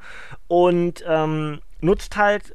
[0.49, 2.53] und ähm, nutzt halt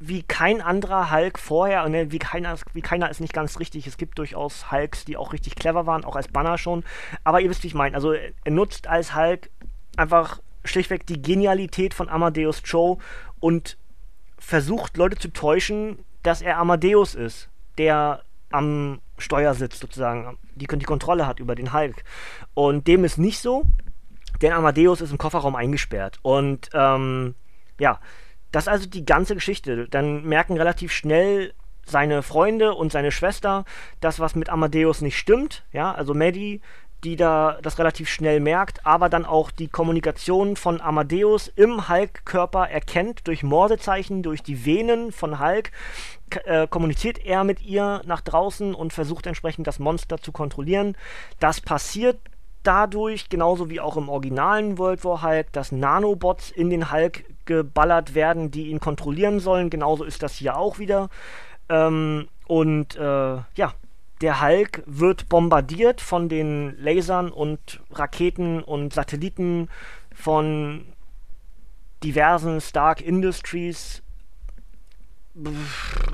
[0.00, 3.86] wie kein anderer Hulk vorher, und ne, wie keiner, wie keiner ist nicht ganz richtig.
[3.86, 6.84] Es gibt durchaus Hulks, die auch richtig clever waren, auch als Banner schon.
[7.24, 7.94] Aber ihr wisst, wie ich meine.
[7.94, 9.50] Also er nutzt als Hulk
[9.98, 13.00] einfach schlichtweg die Genialität von Amadeus Cho
[13.40, 13.76] und
[14.38, 20.84] versucht Leute zu täuschen, dass er Amadeus ist der am Steuer sitzt, sozusagen, die, die
[20.84, 22.04] Kontrolle hat über den Hulk.
[22.54, 23.64] Und dem ist nicht so,
[24.42, 26.18] denn Amadeus ist im Kofferraum eingesperrt.
[26.22, 27.34] Und ähm,
[27.78, 28.00] ja,
[28.52, 29.88] das ist also die ganze Geschichte.
[29.88, 31.52] Dann merken relativ schnell
[31.84, 33.64] seine Freunde und seine Schwester,
[34.00, 35.64] dass was mit Amadeus nicht stimmt.
[35.72, 36.60] Ja, also Maddie
[37.04, 42.68] die da das relativ schnell merkt, aber dann auch die Kommunikation von Amadeus im Hulk-Körper
[42.68, 45.70] erkennt durch Mordezeichen, durch die Venen von Hulk,
[46.44, 50.96] äh, kommuniziert er mit ihr nach draußen und versucht entsprechend das Monster zu kontrollieren.
[51.40, 52.18] Das passiert
[52.62, 58.14] dadurch, genauso wie auch im originalen World War Hulk, dass Nanobots in den Hulk geballert
[58.14, 59.70] werden, die ihn kontrollieren sollen.
[59.70, 61.08] Genauso ist das hier auch wieder.
[61.68, 63.74] Ähm, und äh, ja,
[64.20, 69.68] der Hulk wird bombardiert von den Lasern und Raketen und Satelliten
[70.14, 70.84] von
[72.02, 74.02] diversen Stark Industries,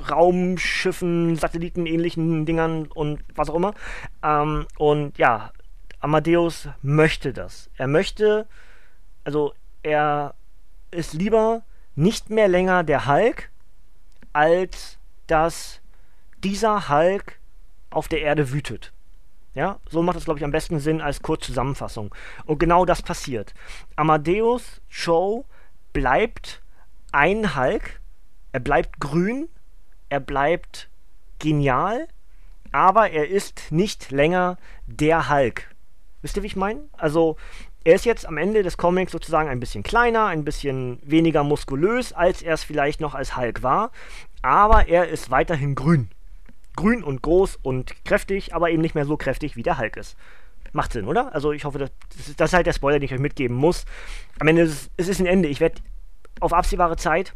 [0.09, 3.73] Raumschiffen, Satellitenähnlichen Dingern und was auch immer.
[4.23, 5.51] Ähm, und ja,
[5.99, 7.69] Amadeus möchte das.
[7.75, 8.47] Er möchte,
[9.23, 10.35] also er
[10.91, 11.63] ist lieber
[11.95, 13.49] nicht mehr länger der Hulk,
[14.33, 15.81] als dass
[16.43, 17.39] dieser Hulk
[17.89, 18.91] auf der Erde wütet.
[19.55, 22.13] Ja, so macht es, glaube ich, am besten Sinn als Kurzzusammenfassung.
[22.45, 23.53] Und genau das passiert.
[23.95, 25.45] Amadeus Show
[25.93, 26.61] bleibt
[27.13, 28.01] ein Hulk,
[28.55, 29.49] er bleibt grün,
[30.07, 30.87] er bleibt
[31.39, 32.07] genial,
[32.71, 35.75] aber er ist nicht länger der Hulk.
[36.21, 36.79] Wisst ihr, wie ich meine?
[36.93, 37.35] Also,
[37.83, 42.13] er ist jetzt am Ende des Comics sozusagen ein bisschen kleiner, ein bisschen weniger muskulös,
[42.13, 43.91] als er es vielleicht noch als Hulk war,
[44.41, 46.09] aber er ist weiterhin grün
[46.77, 50.15] grün und groß und kräftig, aber eben nicht mehr so kräftig, wie der Hulk ist.
[50.71, 51.35] Macht Sinn, oder?
[51.35, 51.91] Also ich hoffe, das,
[52.37, 53.85] das ist halt der Spoiler, den ich euch mitgeben muss.
[54.39, 55.49] Am Ende ist es ist ein Ende.
[55.49, 55.81] Ich werde
[56.39, 57.33] auf absehbare Zeit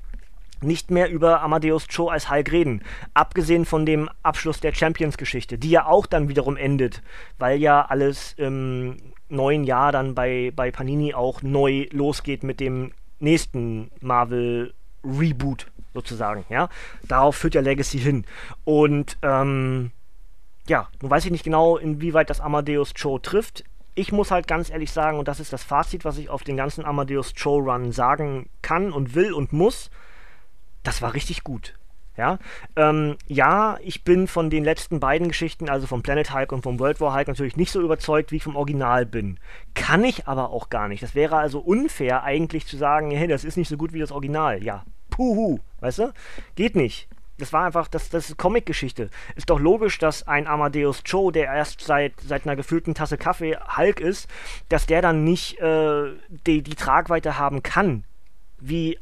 [0.61, 2.81] nicht mehr über Amadeus Cho als Hulk reden.
[3.13, 7.01] Abgesehen von dem Abschluss der Champions-Geschichte, die ja auch dann wiederum endet,
[7.37, 8.97] weil ja alles im
[9.29, 16.45] neuen Jahr dann bei, bei Panini auch neu losgeht mit dem nächsten Marvel Reboot sozusagen,
[16.49, 16.69] ja.
[17.07, 18.25] Darauf führt ja Legacy hin.
[18.63, 19.91] Und ähm,
[20.67, 23.63] ja, nun weiß ich nicht genau, inwieweit das Amadeus Cho trifft.
[23.95, 26.57] Ich muss halt ganz ehrlich sagen, und das ist das Fazit, was ich auf den
[26.57, 29.89] ganzen Amadeus Cho Run sagen kann und will und muss,
[30.83, 31.75] das war richtig gut.
[32.17, 32.37] Ja,
[32.75, 36.77] ähm, ja, ich bin von den letzten beiden Geschichten, also vom Planet Hulk und vom
[36.77, 39.39] World War Hulk, natürlich nicht so überzeugt, wie ich vom Original bin.
[39.73, 41.01] Kann ich aber auch gar nicht.
[41.01, 44.11] Das wäre also unfair, eigentlich zu sagen, hey, das ist nicht so gut wie das
[44.11, 44.61] Original.
[44.61, 46.13] Ja, puhu, weißt du?
[46.55, 47.07] Geht nicht.
[47.37, 49.09] Das war einfach, das, das ist Comic-Geschichte.
[49.37, 53.57] Ist doch logisch, dass ein Amadeus Cho, der erst seit, seit einer gefüllten Tasse Kaffee
[53.77, 54.27] Hulk ist,
[54.67, 56.11] dass der dann nicht äh,
[56.45, 58.03] die, die Tragweite haben kann,
[58.59, 58.99] wie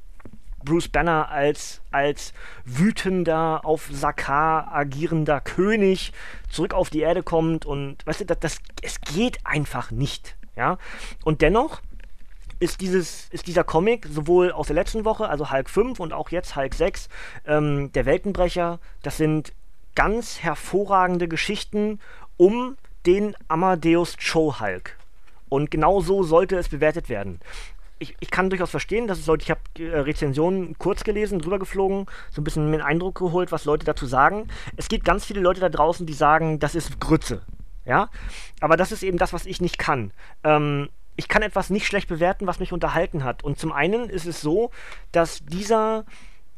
[0.68, 2.34] Bruce Banner als, als
[2.66, 6.12] wütender, auf Sakar agierender König
[6.50, 10.78] zurück auf die Erde kommt und, weißt du, das, das, es geht einfach nicht, ja.
[11.24, 11.82] Und dennoch
[12.60, 16.32] ist, dieses, ist dieser Comic sowohl aus der letzten Woche, also Hulk 5 und auch
[16.32, 17.08] jetzt Hulk 6,
[17.46, 19.54] ähm, der Weltenbrecher, das sind
[19.96, 22.00] ganz hervorragende Geschichten
[22.36, 22.76] um
[23.06, 24.98] den Amadeus Cho Hulk.
[25.50, 27.40] Und genau so sollte es bewertet werden
[28.00, 31.60] ich, ich kann durchaus verstehen, dass es Leute, ich habe äh, Rezensionen kurz gelesen, drüber
[31.60, 34.48] geflogen, so ein bisschen mir einen Eindruck geholt, was Leute dazu sagen.
[34.76, 37.42] Es gibt ganz viele Leute da draußen, die sagen, das ist Grütze.
[37.86, 38.10] Ja,
[38.60, 40.12] aber das ist eben das, was ich nicht kann.
[40.44, 43.44] Ähm, ich kann etwas nicht schlecht bewerten, was mich unterhalten hat.
[43.44, 44.72] Und zum einen ist es so,
[45.12, 46.06] dass dieser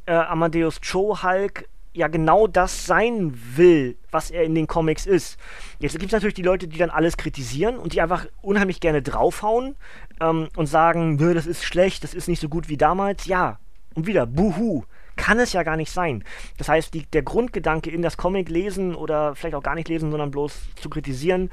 [0.06, 5.38] äh, Amadeus Cho Hulk ja genau das sein will, was er in den Comics ist.
[5.80, 9.02] Jetzt gibt es natürlich die Leute, die dann alles kritisieren und die einfach unheimlich gerne
[9.02, 9.76] draufhauen
[10.20, 13.26] ähm, und sagen, das ist schlecht, das ist nicht so gut wie damals.
[13.26, 13.60] Ja,
[13.96, 14.84] und wieder, buhu,
[15.16, 16.24] kann es ja gar nicht sein.
[16.58, 20.12] Das heißt, die, der Grundgedanke in das Comic lesen oder vielleicht auch gar nicht lesen,
[20.12, 21.50] sondern bloß zu kritisieren,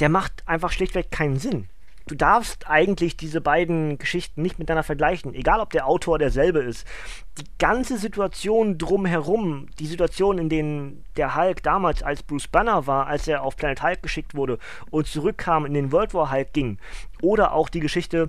[0.00, 1.68] der macht einfach schlichtweg keinen Sinn
[2.06, 6.86] du darfst eigentlich diese beiden Geschichten nicht miteinander vergleichen, egal ob der Autor derselbe ist.
[7.38, 13.06] Die ganze Situation drumherum, die Situation, in denen der Hulk damals als Bruce Banner war,
[13.06, 14.58] als er auf Planet Hulk geschickt wurde
[14.90, 16.78] und zurückkam in den World War Hulk ging,
[17.22, 18.28] oder auch die Geschichte,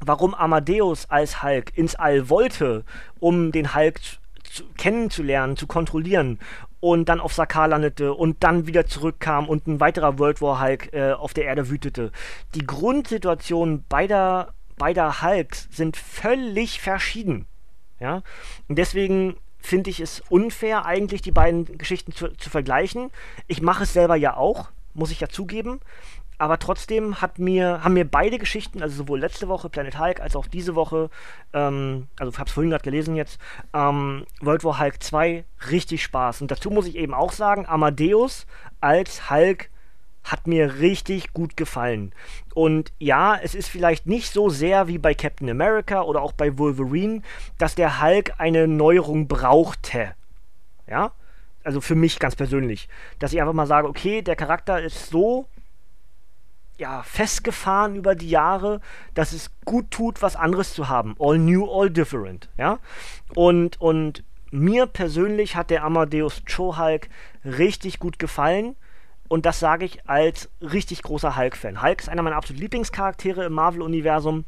[0.00, 2.84] warum Amadeus als Hulk ins All wollte,
[3.18, 4.00] um den Hulk
[4.44, 6.38] zu, kennenzulernen, zu kontrollieren
[6.80, 10.92] und dann auf Sakar landete und dann wieder zurückkam und ein weiterer World War Hulk
[10.92, 12.12] äh, auf der Erde wütete.
[12.54, 17.46] Die Grundsituationen beider, beider Hulks sind völlig verschieden.
[17.98, 18.22] Ja?
[18.68, 23.10] Und deswegen finde ich es unfair, eigentlich die beiden Geschichten zu, zu vergleichen.
[23.48, 25.80] Ich mache es selber ja auch, muss ich ja zugeben
[26.38, 30.36] aber trotzdem hat mir, haben mir beide Geschichten, also sowohl letzte Woche Planet Hulk als
[30.36, 31.10] auch diese Woche,
[31.52, 33.40] ähm, also ich habe es vorhin gerade gelesen jetzt,
[33.72, 36.42] ähm, World War Hulk 2 richtig Spaß.
[36.42, 38.46] Und dazu muss ich eben auch sagen, Amadeus
[38.80, 39.70] als Hulk
[40.24, 42.12] hat mir richtig gut gefallen.
[42.54, 46.58] Und ja, es ist vielleicht nicht so sehr wie bei Captain America oder auch bei
[46.58, 47.22] Wolverine,
[47.58, 50.14] dass der Hulk eine Neuerung brauchte.
[50.88, 51.12] Ja?
[51.62, 52.88] Also für mich ganz persönlich.
[53.20, 55.46] Dass ich einfach mal sage, okay, der Charakter ist so
[56.78, 58.80] ja, festgefahren über die Jahre,
[59.14, 61.16] dass es gut tut, was anderes zu haben.
[61.18, 62.78] All new, all different, ja.
[63.34, 67.08] Und, und mir persönlich hat der Amadeus Cho Hulk
[67.44, 68.76] richtig gut gefallen.
[69.28, 71.82] und das sage ich als richtig großer Hulk-Fan.
[71.82, 74.44] Hulk ist einer meiner absoluten Lieblingscharaktere im Marvel-Universum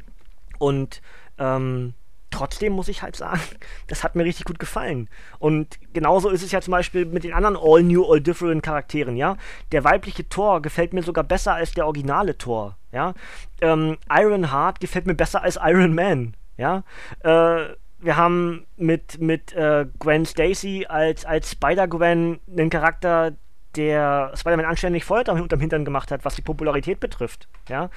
[0.58, 1.02] und
[1.38, 1.94] ähm,
[2.38, 3.40] trotzdem muss ich halt sagen,
[3.88, 5.09] das hat mir richtig gut gefallen.
[5.38, 9.16] Und genauso ist es ja zum Beispiel mit den anderen All New, All Different Charakteren,
[9.16, 9.37] ja.
[9.72, 13.14] Der weibliche Thor gefällt mir sogar besser als der originale Thor, ja.
[13.61, 16.85] Ähm, Ironheart gefällt mir besser als Iron Man, ja.
[17.20, 23.33] Äh, wir haben mit, mit äh, Gwen Stacy als, als Spider-Gwen einen Charakter,
[23.74, 27.48] der Spider-Man anständig Feuer unterm Hintern gemacht hat, was die Popularität betrifft.
[27.68, 27.90] Ja?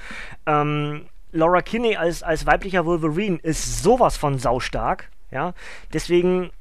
[0.48, 5.10] Ähm, Laura Kinney als, als weiblicher Wolverine ist sowas von saustark.
[5.32, 5.54] Ja?
[5.94, 6.52] Deswegen,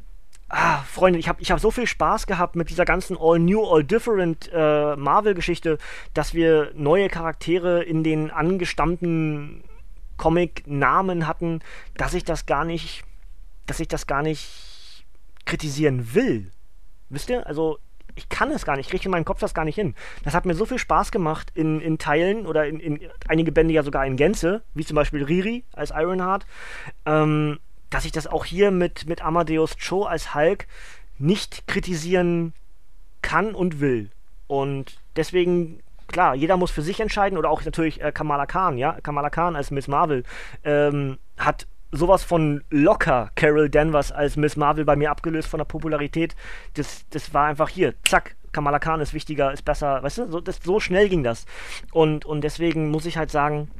[0.48, 3.64] ah, Freunde, ich habe ich hab so viel Spaß gehabt mit dieser ganzen All New,
[3.64, 5.78] All Different äh, Marvel-Geschichte,
[6.14, 9.64] dass wir neue Charaktere in den angestammten
[10.16, 11.60] Comic-Namen hatten,
[11.96, 13.04] dass ich das gar nicht,
[13.66, 15.04] dass ich das gar nicht
[15.46, 16.50] kritisieren will.
[17.08, 17.46] Wisst ihr?
[17.46, 17.78] Also
[18.20, 19.94] ich kann es gar nicht, ich kriege in meinem Kopf das gar nicht hin.
[20.24, 23.72] Das hat mir so viel Spaß gemacht in, in Teilen oder in, in einige Bände
[23.72, 26.44] ja sogar in Gänze, wie zum Beispiel Riri als Ironheart,
[27.06, 30.66] ähm, dass ich das auch hier mit, mit Amadeus Cho als Hulk
[31.18, 32.52] nicht kritisieren
[33.22, 34.10] kann und will.
[34.46, 38.98] Und deswegen, klar, jeder muss für sich entscheiden oder auch natürlich äh, Kamala Khan, ja,
[39.02, 40.24] Kamala Khan als Miss Marvel
[40.64, 45.64] ähm, hat sowas von locker Carol Danvers als Miss Marvel bei mir abgelöst von der
[45.64, 46.36] Popularität.
[46.74, 50.40] Das, das war einfach hier, zack, Kamala Khan ist wichtiger, ist besser, weißt du, so,
[50.40, 51.46] das, so schnell ging das.
[51.92, 53.70] Und, und deswegen muss ich halt sagen,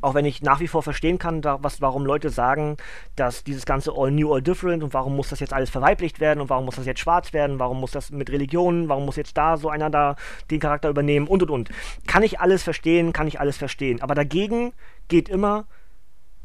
[0.00, 2.76] auch wenn ich nach wie vor verstehen kann, da, was, warum Leute sagen,
[3.16, 6.40] dass dieses ganze All New, All Different und warum muss das jetzt alles verweiblicht werden
[6.40, 9.36] und warum muss das jetzt schwarz werden, warum muss das mit Religionen, warum muss jetzt
[9.36, 10.16] da so einer da
[10.50, 11.70] den Charakter übernehmen und und und.
[12.06, 14.02] Kann ich alles verstehen, kann ich alles verstehen.
[14.02, 14.72] Aber dagegen
[15.08, 15.64] geht immer,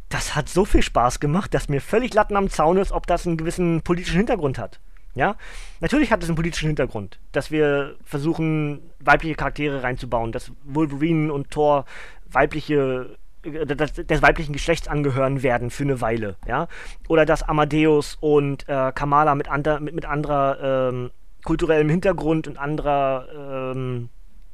[0.09, 3.25] das hat so viel Spaß gemacht, dass mir völlig Latten am Zaun ist, ob das
[3.25, 4.79] einen gewissen politischen Hintergrund hat.
[5.15, 5.35] Ja,
[5.79, 11.49] natürlich hat es einen politischen Hintergrund, dass wir versuchen, weibliche Charaktere reinzubauen, dass Wolverine und
[11.49, 11.85] Thor
[12.31, 16.67] weibliche äh, des, des weiblichen Geschlechts angehören werden für eine Weile, ja,
[17.07, 21.11] oder dass Amadeus und äh, Kamala mit, ander, mit, mit anderer ähm,
[21.43, 24.09] kulturellem Hintergrund und anderer ähm,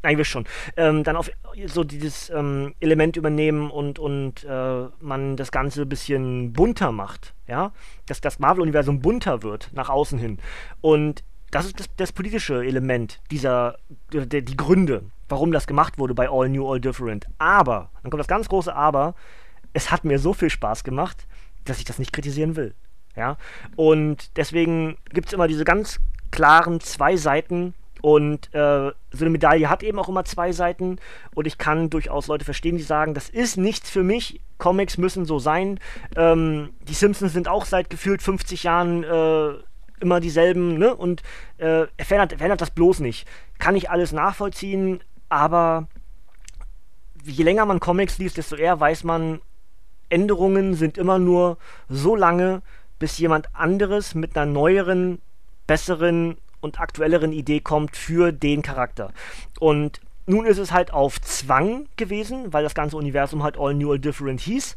[0.06, 0.46] Wir schon.
[0.78, 1.30] Ähm, dann auf
[1.65, 7.34] so dieses ähm, Element übernehmen und, und äh, man das Ganze ein bisschen bunter macht,
[7.48, 7.72] ja,
[8.06, 10.39] dass das Marvel-Universum bunter wird nach außen hin.
[10.82, 13.78] Und das ist das, das politische Element dieser,
[14.12, 17.28] der, die Gründe, warum das gemacht wurde bei All New, All Different.
[17.38, 19.15] Aber, dann kommt das ganz große Aber,
[19.74, 21.28] es hat mir so viel Spaß gemacht,
[21.65, 22.74] dass ich das nicht kritisieren will.
[23.15, 23.38] Ja,
[23.78, 27.74] und deswegen gibt es immer diese ganz klaren zwei Seiten
[28.06, 30.98] und äh, so eine Medaille hat eben auch immer zwei Seiten.
[31.34, 34.41] Und ich kann durchaus Leute verstehen, die sagen, das ist nichts für mich.
[34.60, 35.80] Comics müssen so sein.
[36.15, 39.54] Ähm, die Simpsons sind auch seit gefühlt 50 Jahren äh,
[40.02, 40.78] immer dieselben.
[40.78, 40.94] Ne?
[40.94, 41.24] Und
[41.58, 43.28] äh, er verändert, verändert das bloß nicht.
[43.58, 45.88] Kann ich alles nachvollziehen, aber
[47.24, 49.41] je länger man Comics liest, desto eher weiß man,
[50.10, 51.58] Änderungen sind immer nur
[51.89, 52.62] so lange,
[53.00, 55.24] bis jemand anderes mit einer neueren,
[55.65, 59.13] besseren und aktuelleren Idee kommt für den Charakter.
[59.60, 63.91] Und nun ist es halt auf Zwang gewesen, weil das ganze Universum halt All New,
[63.91, 64.75] All Different hieß.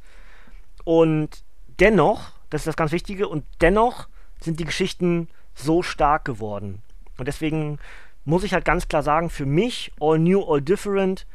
[0.84, 1.42] Und
[1.80, 4.08] dennoch, das ist das ganz Wichtige, und dennoch
[4.40, 6.82] sind die Geschichten so stark geworden.
[7.16, 7.78] Und deswegen
[8.24, 11.26] muss ich halt ganz klar sagen, für mich All New, All Different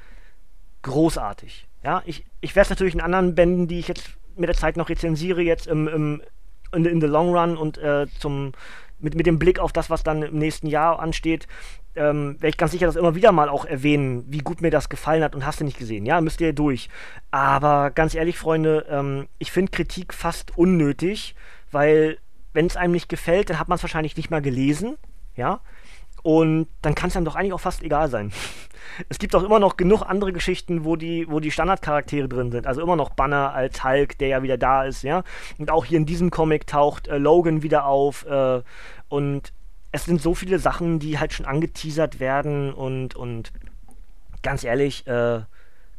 [0.84, 1.68] großartig.
[1.84, 4.78] Ja, ich, ich werde es natürlich in anderen Bänden, die ich jetzt mit der Zeit
[4.78, 6.22] noch rezensiere, jetzt im, im
[6.74, 8.54] in, in the long run und äh, zum
[9.04, 11.48] mit, mit dem Blick auf das, was dann im nächsten Jahr ansteht,
[11.96, 14.90] ähm, wäre ich ganz sicher, dass immer wieder mal auch erwähnen, wie gut mir das
[14.90, 16.06] gefallen hat und hast du nicht gesehen.
[16.06, 16.90] Ja, müsst ihr durch.
[17.30, 21.36] Aber ganz ehrlich, Freunde, ähm, ich finde Kritik fast unnötig,
[21.72, 22.18] weil
[22.54, 24.96] wenn es einem nicht gefällt, dann hat man es wahrscheinlich nicht mal gelesen.
[25.36, 25.62] Ja,
[26.24, 28.32] und dann kann es einem doch eigentlich auch fast egal sein.
[29.10, 32.66] es gibt auch immer noch genug andere Geschichten, wo die, wo die Standardcharaktere drin sind.
[32.66, 35.24] Also immer noch Banner als Hulk, der ja wieder da ist, ja.
[35.58, 38.26] Und auch hier in diesem Comic taucht äh, Logan wieder auf.
[38.26, 38.62] Äh,
[39.10, 39.54] und
[39.92, 43.52] es sind so viele Sachen, die halt schon angeteasert werden und, und
[44.42, 45.42] ganz ehrlich, äh,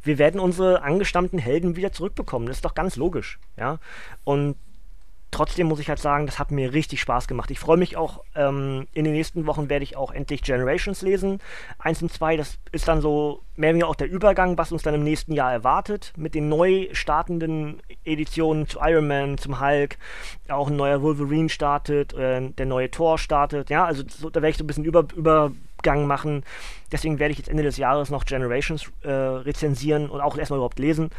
[0.03, 2.47] wir werden unsere angestammten Helden wieder zurückbekommen.
[2.47, 3.79] Das ist doch ganz logisch, ja.
[4.23, 4.55] Und
[5.35, 7.51] trotzdem muss ich halt sagen, das hat mir richtig Spaß gemacht.
[7.51, 11.39] Ich freue mich auch, ähm, in den nächsten Wochen werde ich auch endlich Generations lesen.
[11.77, 14.83] Eins und zwei, das ist dann so mehr oder weniger auch der Übergang, was uns
[14.83, 16.13] dann im nächsten Jahr erwartet.
[16.15, 19.97] Mit den neu startenden Editionen zu Iron Man, zum Hulk,
[20.47, 23.69] auch ein neuer Wolverine startet, äh, der neue Thor startet.
[23.69, 26.45] Ja, also so, da werde ich so ein bisschen über, Übergang machen.
[26.93, 30.79] Deswegen werde ich jetzt Ende des Jahres noch Generations äh, rezensieren und auch erstmal überhaupt
[30.79, 31.09] lesen.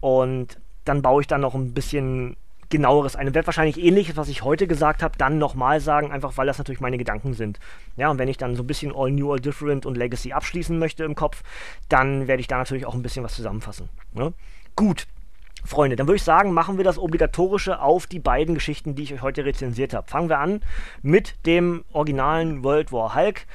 [0.00, 2.36] Und dann baue ich dann noch ein bisschen
[2.68, 3.34] genaueres ein.
[3.34, 6.80] werde wahrscheinlich ähnliches, was ich heute gesagt habe, dann nochmal sagen, einfach weil das natürlich
[6.80, 7.58] meine Gedanken sind.
[7.96, 10.78] Ja, und wenn ich dann so ein bisschen All New, All Different und Legacy abschließen
[10.78, 11.42] möchte im Kopf,
[11.88, 13.88] dann werde ich da natürlich auch ein bisschen was zusammenfassen.
[14.14, 14.32] Ne?
[14.74, 15.06] Gut.
[15.64, 19.12] Freunde, dann würde ich sagen, machen wir das Obligatorische auf die beiden Geschichten, die ich
[19.12, 20.08] euch heute rezensiert habe.
[20.08, 20.60] Fangen wir an
[21.02, 23.46] mit dem originalen World War Hulk.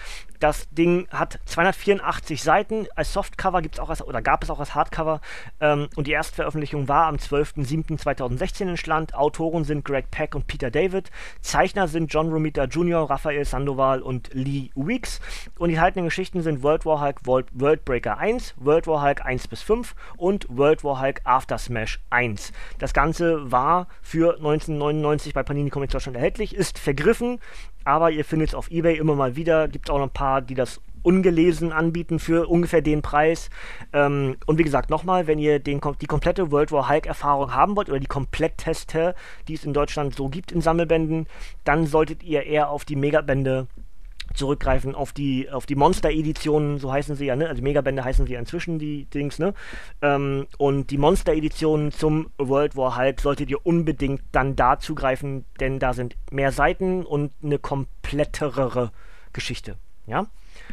[0.42, 2.88] Das Ding hat 284 Seiten.
[2.96, 5.22] Als Softcover gibt es auch als, oder gab es auch als Hardcover.
[5.60, 9.14] Ähm, und die Erstveröffentlichung war am 12.07.2016 in Land.
[9.14, 11.12] Autoren sind Greg Peck und Peter David.
[11.42, 15.22] Zeichner sind John Romita Jr., Raphael Sandoval und Lee Weeks.
[15.60, 19.24] Und die enthaltenen Geschichten sind World War Hulk World, World Breaker 1, World War Hulk
[19.24, 22.52] 1 bis 5 und World War Hulk After Smash 1.
[22.80, 27.39] Das Ganze war für 1999 bei Panini Comics Deutschland erhältlich, ist vergriffen
[27.84, 29.68] aber ihr findet es auf Ebay immer mal wieder.
[29.68, 33.50] Gibt auch noch ein paar, die das ungelesen anbieten für ungefähr den Preis.
[33.94, 37.90] Ähm, und wie gesagt, nochmal, wenn ihr den, die komplette World War Hulk-Erfahrung haben wollt
[37.90, 39.16] oder die Komplettteste,
[39.48, 41.28] die es in Deutschland so gibt in Sammelbänden,
[41.64, 43.68] dann solltet ihr eher auf die Megabände
[44.34, 47.49] zurückgreifen auf die, auf die Monster-Editionen, so heißen sie ja, ne?
[47.49, 49.53] Also Megabände heißen sie ja inzwischen, die Dings, ne?
[50.01, 55.80] Ähm, und die Monster-Editionen zum World War Hulk solltet ihr unbedingt dann da zugreifen, denn
[55.80, 58.91] da sind mehr Seiten und eine komplettere
[59.34, 59.78] Geschichte.
[60.07, 60.28] Ja?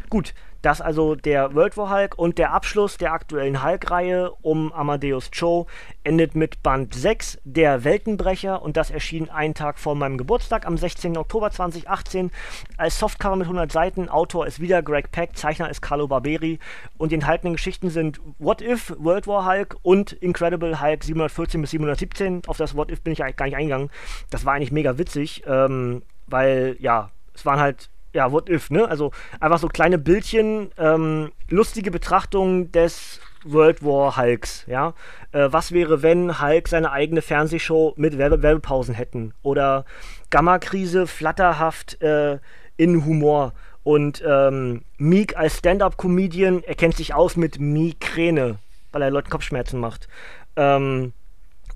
[0.09, 5.31] Gut, das also der World War Hulk und der Abschluss der aktuellen Hulk-Reihe um Amadeus
[5.31, 5.67] Cho
[6.05, 10.77] endet mit Band 6, der Weltenbrecher, und das erschien einen Tag vor meinem Geburtstag am
[10.77, 11.17] 16.
[11.17, 12.31] Oktober 2018
[12.77, 14.09] als Softcover mit 100 Seiten.
[14.09, 16.59] Autor ist wieder Greg Peck, Zeichner ist Carlo Barberi
[16.97, 21.71] und die enthaltenen Geschichten sind What If, World War Hulk und Incredible Hulk 714 bis
[21.71, 22.43] 717.
[22.47, 23.91] Auf das What If bin ich eigentlich gar nicht eingegangen.
[24.31, 28.89] Das war eigentlich mega witzig, ähm, weil ja, es waren halt ja, what if, ne?
[28.89, 34.95] Also einfach so kleine Bildchen, ähm, lustige Betrachtungen des World War Hulks, ja.
[35.31, 39.35] Äh, was wäre, wenn Hulk seine eigene Fernsehshow mit Werbe Werbepausen hätten?
[39.43, 39.85] Oder
[40.31, 42.39] Gamma-Krise flatterhaft äh,
[42.77, 43.53] in Humor.
[43.85, 48.59] Und ähm, Meek als Stand-Up-Comedian erkennt sich aus mit Migräne,
[48.91, 50.09] weil er Leuten Kopfschmerzen macht.
[50.57, 51.12] Ähm,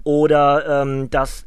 [0.03, 1.47] oder ähm, dass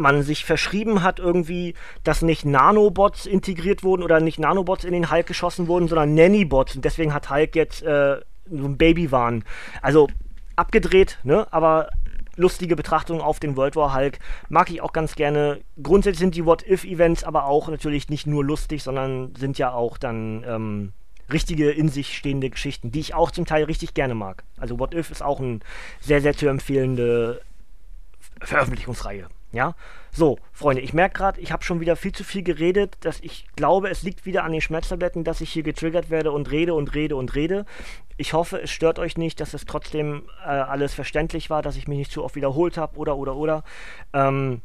[0.00, 5.10] man sich verschrieben hat irgendwie, dass nicht Nanobots integriert wurden oder nicht Nanobots in den
[5.10, 6.76] Hulk geschossen wurden, sondern Nannybots.
[6.76, 8.20] Und deswegen hat Hulk jetzt äh,
[8.50, 9.44] so ein Babywahn.
[9.82, 10.08] Also
[10.56, 11.46] abgedreht, ne?
[11.52, 11.88] Aber
[12.36, 15.60] lustige Betrachtung auf den World War Hulk mag ich auch ganz gerne.
[15.82, 20.44] Grundsätzlich sind die What-If-Events aber auch natürlich nicht nur lustig, sondern sind ja auch dann
[20.46, 20.92] ähm,
[21.32, 24.44] richtige in sich stehende Geschichten, die ich auch zum Teil richtig gerne mag.
[24.58, 25.60] Also What If ist auch eine
[26.00, 27.40] sehr, sehr zu empfehlende
[28.40, 29.28] Veröffentlichungsreihe.
[29.52, 29.74] Ja,
[30.12, 33.46] so, Freunde, ich merke gerade, ich habe schon wieder viel zu viel geredet, dass ich
[33.56, 36.94] glaube, es liegt wieder an den Schmerztabletten, dass ich hier getriggert werde und rede und
[36.94, 37.66] rede und rede.
[38.16, 41.88] Ich hoffe, es stört euch nicht, dass es trotzdem äh, alles verständlich war, dass ich
[41.88, 43.64] mich nicht zu oft wiederholt habe oder oder oder.
[44.12, 44.62] Ähm,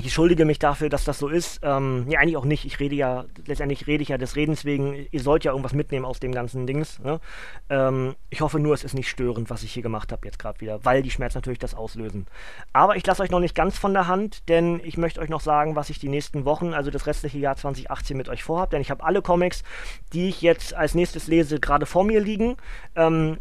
[0.00, 1.60] ich entschuldige mich dafür, dass das so ist.
[1.62, 2.64] Ähm, nee, eigentlich auch nicht.
[2.64, 6.06] Ich rede ja, letztendlich rede ich ja des Redens wegen, ihr sollt ja irgendwas mitnehmen
[6.06, 6.98] aus dem ganzen Dings.
[7.00, 7.20] Ne?
[7.68, 10.60] Ähm, ich hoffe nur, es ist nicht störend, was ich hier gemacht habe jetzt gerade
[10.62, 12.26] wieder, weil die Schmerzen natürlich das auslösen.
[12.72, 15.42] Aber ich lasse euch noch nicht ganz von der Hand, denn ich möchte euch noch
[15.42, 18.80] sagen, was ich die nächsten Wochen, also das restliche Jahr 2018 mit euch vorhabe, denn
[18.80, 19.64] ich habe alle Comics,
[20.14, 22.56] die ich jetzt als nächstes lese, gerade vor mir liegen.
[22.96, 23.36] Ähm,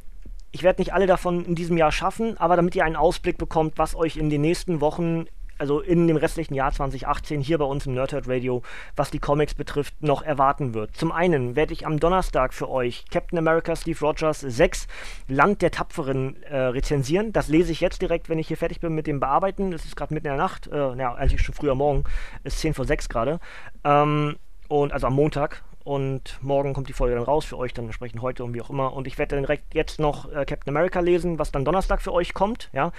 [0.52, 3.78] ich werde nicht alle davon in diesem Jahr schaffen, aber damit ihr einen Ausblick bekommt,
[3.78, 5.28] was euch in den nächsten Wochen
[5.60, 8.64] also in dem restlichen Jahr 2018 hier bei uns im Nerdhurt Radio,
[8.96, 10.96] was die Comics betrifft, noch erwarten wird.
[10.96, 14.88] Zum einen werde ich am Donnerstag für euch Captain America Steve Rogers 6
[15.28, 17.34] Land der Tapferen äh, rezensieren.
[17.34, 19.74] Das lese ich jetzt direkt, wenn ich hier fertig bin mit dem Bearbeiten.
[19.74, 22.06] Es ist gerade mitten in der Nacht, äh, ja, eigentlich schon früher Morgen,
[22.44, 23.40] ist 10 vor 6 gerade.
[23.84, 24.38] Ähm,
[24.68, 28.22] und also am Montag, und morgen kommt die Folge dann raus für euch, dann entsprechend
[28.22, 28.94] heute und wie auch immer.
[28.94, 32.14] Und ich werde dann direkt jetzt noch äh, Captain America lesen, was dann Donnerstag für
[32.14, 32.92] euch kommt, ja,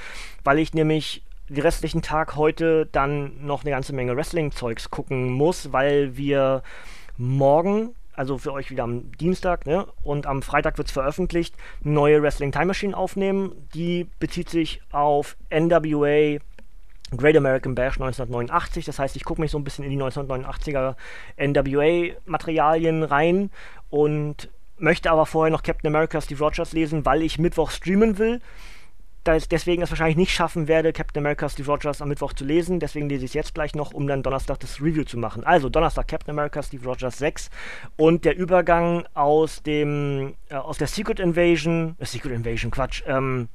[0.43, 5.73] weil ich nämlich die restlichen Tag heute dann noch eine ganze Menge Wrestling-Zeugs gucken muss,
[5.73, 6.63] weil wir
[7.17, 12.23] morgen, also für euch wieder am Dienstag, ne, und am Freitag wird es veröffentlicht, neue
[12.23, 13.69] Wrestling Time Machine aufnehmen.
[13.75, 16.39] Die bezieht sich auf NWA
[17.17, 18.85] Great American Bash 1989.
[18.85, 20.95] Das heißt, ich gucke mich so ein bisschen in die 1989er
[21.37, 23.51] NWA-Materialien rein
[23.91, 24.49] und
[24.79, 28.41] möchte aber vorher noch Captain America Steve Rogers lesen, weil ich Mittwoch streamen will
[29.27, 32.81] deswegen es wahrscheinlich nicht schaffen werde, Captain America Steve Rogers am Mittwoch zu lesen.
[32.81, 35.45] Deswegen lese ich es jetzt gleich noch, um dann Donnerstag das Review zu machen.
[35.45, 37.51] Also Donnerstag Captain America Steve Rogers 6
[37.97, 43.03] und der Übergang aus dem äh, aus der Secret Invasion, äh, Secret Invasion Quatsch.
[43.07, 43.49] Ähm,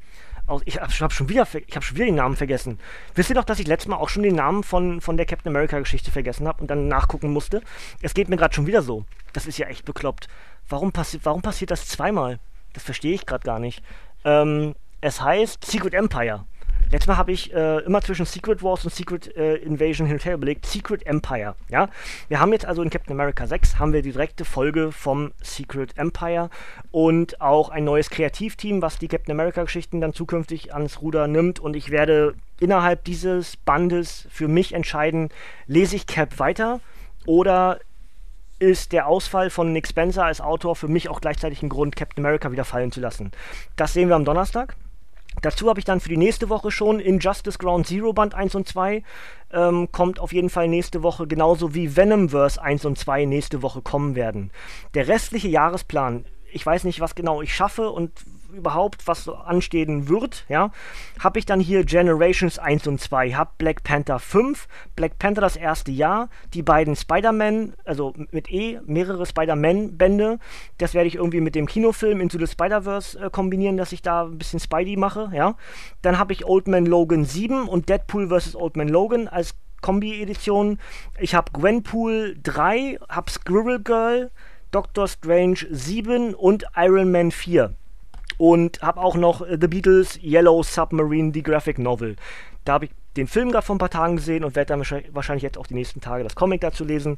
[0.47, 2.79] aus, ich habe hab schon wieder schon wieder den Namen vergessen.
[3.15, 5.51] Wisst ihr doch, dass ich letztes Mal auch schon den Namen von von der Captain
[5.51, 7.61] America Geschichte vergessen habe und dann nachgucken musste?
[8.01, 9.05] Es geht mir gerade schon wieder so.
[9.33, 10.27] Das ist ja echt bekloppt.
[10.69, 12.39] Warum passiert warum passiert das zweimal?
[12.73, 13.81] Das verstehe ich gerade gar nicht.
[14.23, 14.75] Ähm,
[15.05, 16.45] es heißt Secret Empire.
[16.89, 20.25] Letztes Mal habe ich äh, immer zwischen Secret Wars und Secret äh, Invasion hin und
[20.25, 20.65] her überlegt.
[20.65, 21.89] Secret Empire, ja.
[22.27, 25.95] Wir haben jetzt also in Captain America 6 haben wir die direkte Folge vom Secret
[25.95, 26.49] Empire
[26.89, 31.59] und auch ein neues Kreativteam, was die Captain America Geschichten dann zukünftig ans Ruder nimmt
[31.59, 35.29] und ich werde innerhalb dieses Bandes für mich entscheiden,
[35.67, 36.81] lese ich Cap weiter
[37.27, 37.79] oder
[38.57, 42.25] ist der Ausfall von Nick Spencer als Autor für mich auch gleichzeitig ein Grund, Captain
[42.25, 43.31] America wieder fallen zu lassen.
[43.75, 44.75] Das sehen wir am Donnerstag.
[45.41, 48.67] Dazu habe ich dann für die nächste Woche schon Injustice Ground Zero Band 1 und
[48.67, 49.03] 2.
[49.51, 53.81] Ähm, kommt auf jeden Fall nächste Woche, genauso wie Venomverse 1 und 2 nächste Woche
[53.81, 54.51] kommen werden.
[54.93, 58.11] Der restliche Jahresplan, ich weiß nicht, was genau ich schaffe und
[58.55, 60.71] überhaupt, was so anstehen wird, ja,
[61.19, 65.55] habe ich dann hier Generations 1 und 2, habe Black Panther 5, Black Panther das
[65.55, 70.39] erste Jahr, die beiden Spider-Man, also mit E, mehrere Spider-Man-Bände,
[70.77, 74.23] das werde ich irgendwie mit dem Kinofilm Into the Spider-Verse äh, kombinieren, dass ich da
[74.23, 75.55] ein bisschen Spidey mache, ja.
[76.01, 78.55] Dann habe ich Old Man Logan 7 und Deadpool vs.
[78.55, 80.79] Old Man Logan als Kombi-Edition.
[81.19, 84.31] Ich habe Gwenpool 3, habe Squirrel Girl,
[84.71, 87.75] Doctor Strange 7 und Iron Man 4
[88.37, 92.15] und habe auch noch äh, The Beatles Yellow Submarine, die Graphic Novel.
[92.63, 95.43] Da habe ich den Film gerade vor ein paar Tagen gesehen und werde dann wahrscheinlich
[95.43, 97.17] jetzt auch die nächsten Tage das Comic dazu lesen.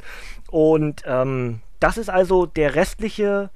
[0.49, 3.49] Und ähm, das ist also der restliche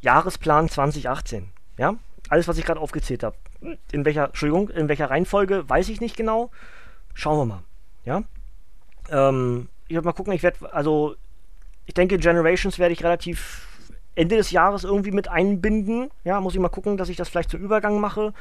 [0.00, 1.48] Jahresplan 2018.
[1.78, 1.94] Ja,
[2.28, 3.36] alles, was ich gerade aufgezählt habe.
[3.92, 6.50] In welcher, Entschuldigung, in welcher Reihenfolge, weiß ich nicht genau.
[7.14, 7.62] Schauen wir mal.
[8.04, 8.22] Ja.
[9.10, 11.14] Ähm, ich werde mal gucken, ich werde, also,
[11.86, 13.66] ich denke, Generations werde ich relativ
[14.14, 16.10] Ende des Jahres irgendwie mit einbinden.
[16.24, 18.32] Ja, muss ich mal gucken, dass ich das vielleicht zum Übergang mache.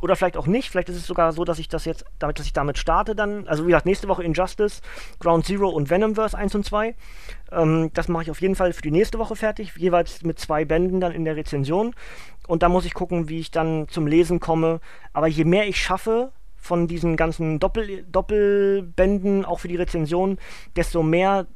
[0.00, 0.70] Oder vielleicht auch nicht.
[0.70, 3.48] Vielleicht ist es sogar so, dass ich das jetzt, damit, dass ich damit starte dann.
[3.48, 4.80] Also wie gesagt, nächste Woche Injustice,
[5.18, 6.94] Ground Zero und Venomverse 1 und 2.
[7.50, 9.74] Ähm, das mache ich auf jeden Fall für die nächste Woche fertig.
[9.76, 11.94] Jeweils mit zwei Bänden dann in der Rezension.
[12.46, 14.80] Und da muss ich gucken, wie ich dann zum Lesen komme.
[15.12, 20.38] Aber je mehr ich schaffe, von diesen ganzen Doppel Doppelbänden, auch für die Rezension,
[20.76, 21.46] desto mehr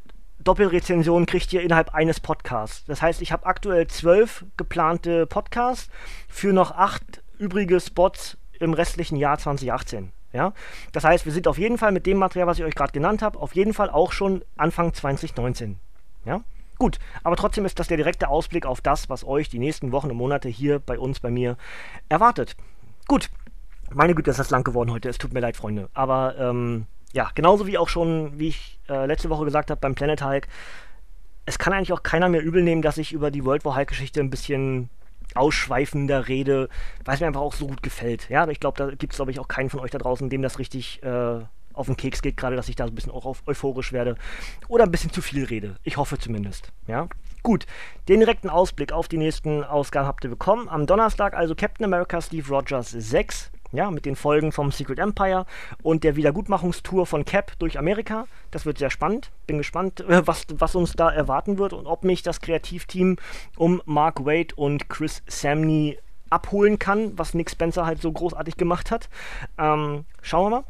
[0.45, 2.85] Doppelrezensionen kriegt ihr innerhalb eines Podcasts.
[2.87, 5.89] Das heißt, ich habe aktuell zwölf geplante Podcasts
[6.29, 10.13] für noch acht übrige Spots im restlichen Jahr 2018.
[10.33, 10.53] Ja?
[10.93, 13.23] Das heißt, wir sind auf jeden Fall mit dem Material, was ich euch gerade genannt
[13.23, 15.79] habe, auf jeden Fall auch schon Anfang 2019.
[16.25, 16.43] Ja?
[16.79, 20.11] Gut, aber trotzdem ist das der direkte Ausblick auf das, was euch die nächsten Wochen
[20.11, 21.57] und Monate hier bei uns, bei mir
[22.09, 22.57] erwartet.
[23.07, 23.31] Gut,
[23.93, 25.09] meine Güte, ist das lang geworden heute.
[25.09, 25.91] Es tut mir leid, Freunde.
[25.93, 29.95] Aber ähm, ja, genauso wie auch schon, wie ich äh, letzte Woche gesagt habe beim
[29.95, 30.49] Planet Hulk,
[31.45, 34.21] es kann eigentlich auch keiner mehr übel nehmen, dass ich über die World War Hulk-Geschichte
[34.21, 34.91] ein bisschen
[35.35, 36.69] ausschweifender rede,
[37.05, 38.29] weil es mir einfach auch so gut gefällt.
[38.29, 40.43] Ja, ich glaube, da gibt es, glaube ich, auch keinen von euch da draußen, dem
[40.43, 41.41] das richtig äh,
[41.73, 44.17] auf den Keks geht, gerade, dass ich da ein bisschen auch euphorisch werde
[44.69, 45.77] oder ein bisschen zu viel rede.
[45.85, 46.73] Ich hoffe zumindest.
[46.87, 47.09] Ja,
[47.43, 47.67] gut.
[48.09, 50.69] Den direkten Ausblick auf die nächsten Ausgaben habt ihr bekommen.
[50.69, 55.47] Am Donnerstag also Captain America Steve Rogers 6 ja, mit den Folgen vom Secret Empire
[55.83, 58.27] und der Wiedergutmachungstour von Cap durch Amerika.
[58.51, 59.31] Das wird sehr spannend.
[59.47, 63.17] Bin gespannt, was, was uns da erwarten wird und ob mich das Kreativteam
[63.57, 65.99] um Mark Wade und Chris Samney
[66.31, 69.09] abholen kann, was Nick Spencer halt so großartig gemacht hat.
[69.59, 70.65] Ähm, schauen wir mal.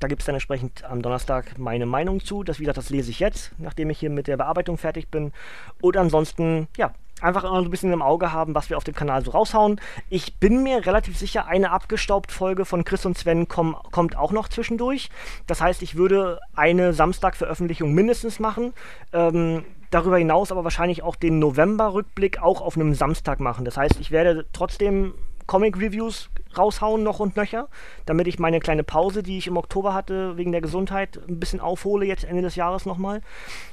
[0.00, 2.42] Da gibt es dann entsprechend am Donnerstag meine Meinung zu.
[2.42, 5.32] Das, wie gesagt, das lese ich jetzt, nachdem ich hier mit der Bearbeitung fertig bin.
[5.80, 8.94] Und ansonsten, ja, einfach immer so ein bisschen im Auge haben, was wir auf dem
[8.94, 9.80] Kanal so raushauen.
[10.10, 14.32] Ich bin mir relativ sicher, eine abgestaubt Folge von Chris und Sven komm, kommt auch
[14.32, 15.10] noch zwischendurch.
[15.46, 18.72] Das heißt, ich würde eine Samstag-Veröffentlichung mindestens machen.
[19.12, 23.64] Ähm, darüber hinaus aber wahrscheinlich auch den November-Rückblick auch auf einem Samstag machen.
[23.64, 25.14] Das heißt, ich werde trotzdem
[25.46, 27.68] Comic-Reviews raushauen noch und nöcher,
[28.06, 31.60] damit ich meine kleine Pause, die ich im Oktober hatte, wegen der Gesundheit, ein bisschen
[31.60, 33.22] aufhole jetzt Ende des Jahres nochmal.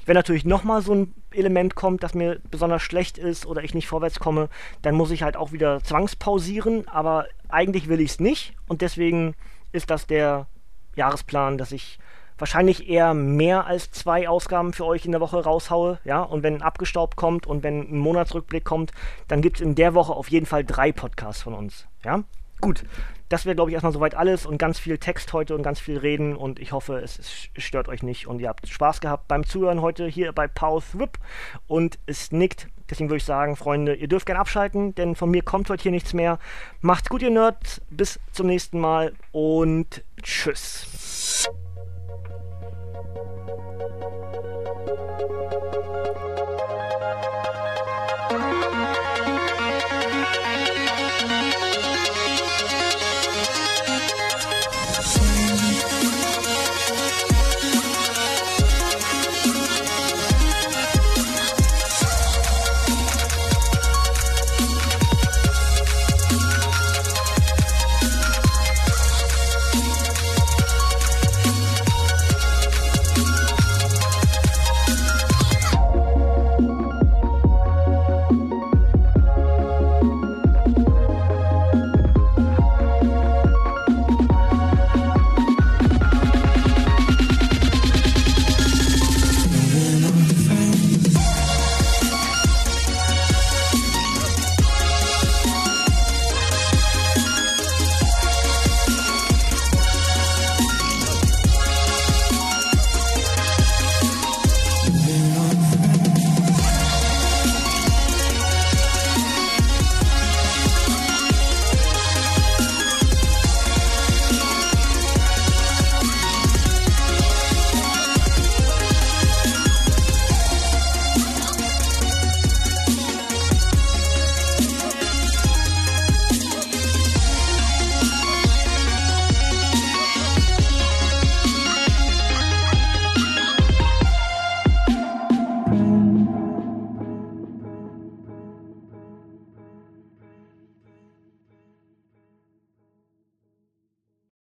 [0.05, 3.87] Wenn natürlich nochmal so ein Element kommt, das mir besonders schlecht ist oder ich nicht
[3.87, 4.49] vorwärts komme,
[4.81, 9.35] dann muss ich halt auch wieder zwangspausieren, aber eigentlich will ich es nicht und deswegen
[9.71, 10.47] ist das der
[10.95, 11.99] Jahresplan, dass ich
[12.39, 16.61] wahrscheinlich eher mehr als zwei Ausgaben für euch in der Woche raushaue, ja, und wenn
[16.61, 18.91] abgestaubt kommt und wenn ein Monatsrückblick kommt,
[19.27, 22.23] dann gibt es in der Woche auf jeden Fall drei Podcasts von uns, ja.
[22.61, 22.83] Gut,
[23.29, 25.97] das wäre, glaube ich, erstmal soweit alles und ganz viel Text heute und ganz viel
[25.97, 29.45] Reden und ich hoffe, es, es, stört euch nicht und ihr habt Spaß gehabt beim
[29.45, 31.17] Zuhören heute hier bei Power Thrip
[31.67, 32.67] und es nickt.
[32.89, 35.91] Deswegen würde ich sagen, Freunde, ihr dürft gerne abschalten, denn von mir kommt heute hier
[35.91, 36.39] nichts mehr.
[36.81, 37.81] Macht's gut, ihr Nerds.
[37.91, 41.47] Bis zum nächsten Mal und tschüss.
[43.15, 43.48] Thank you.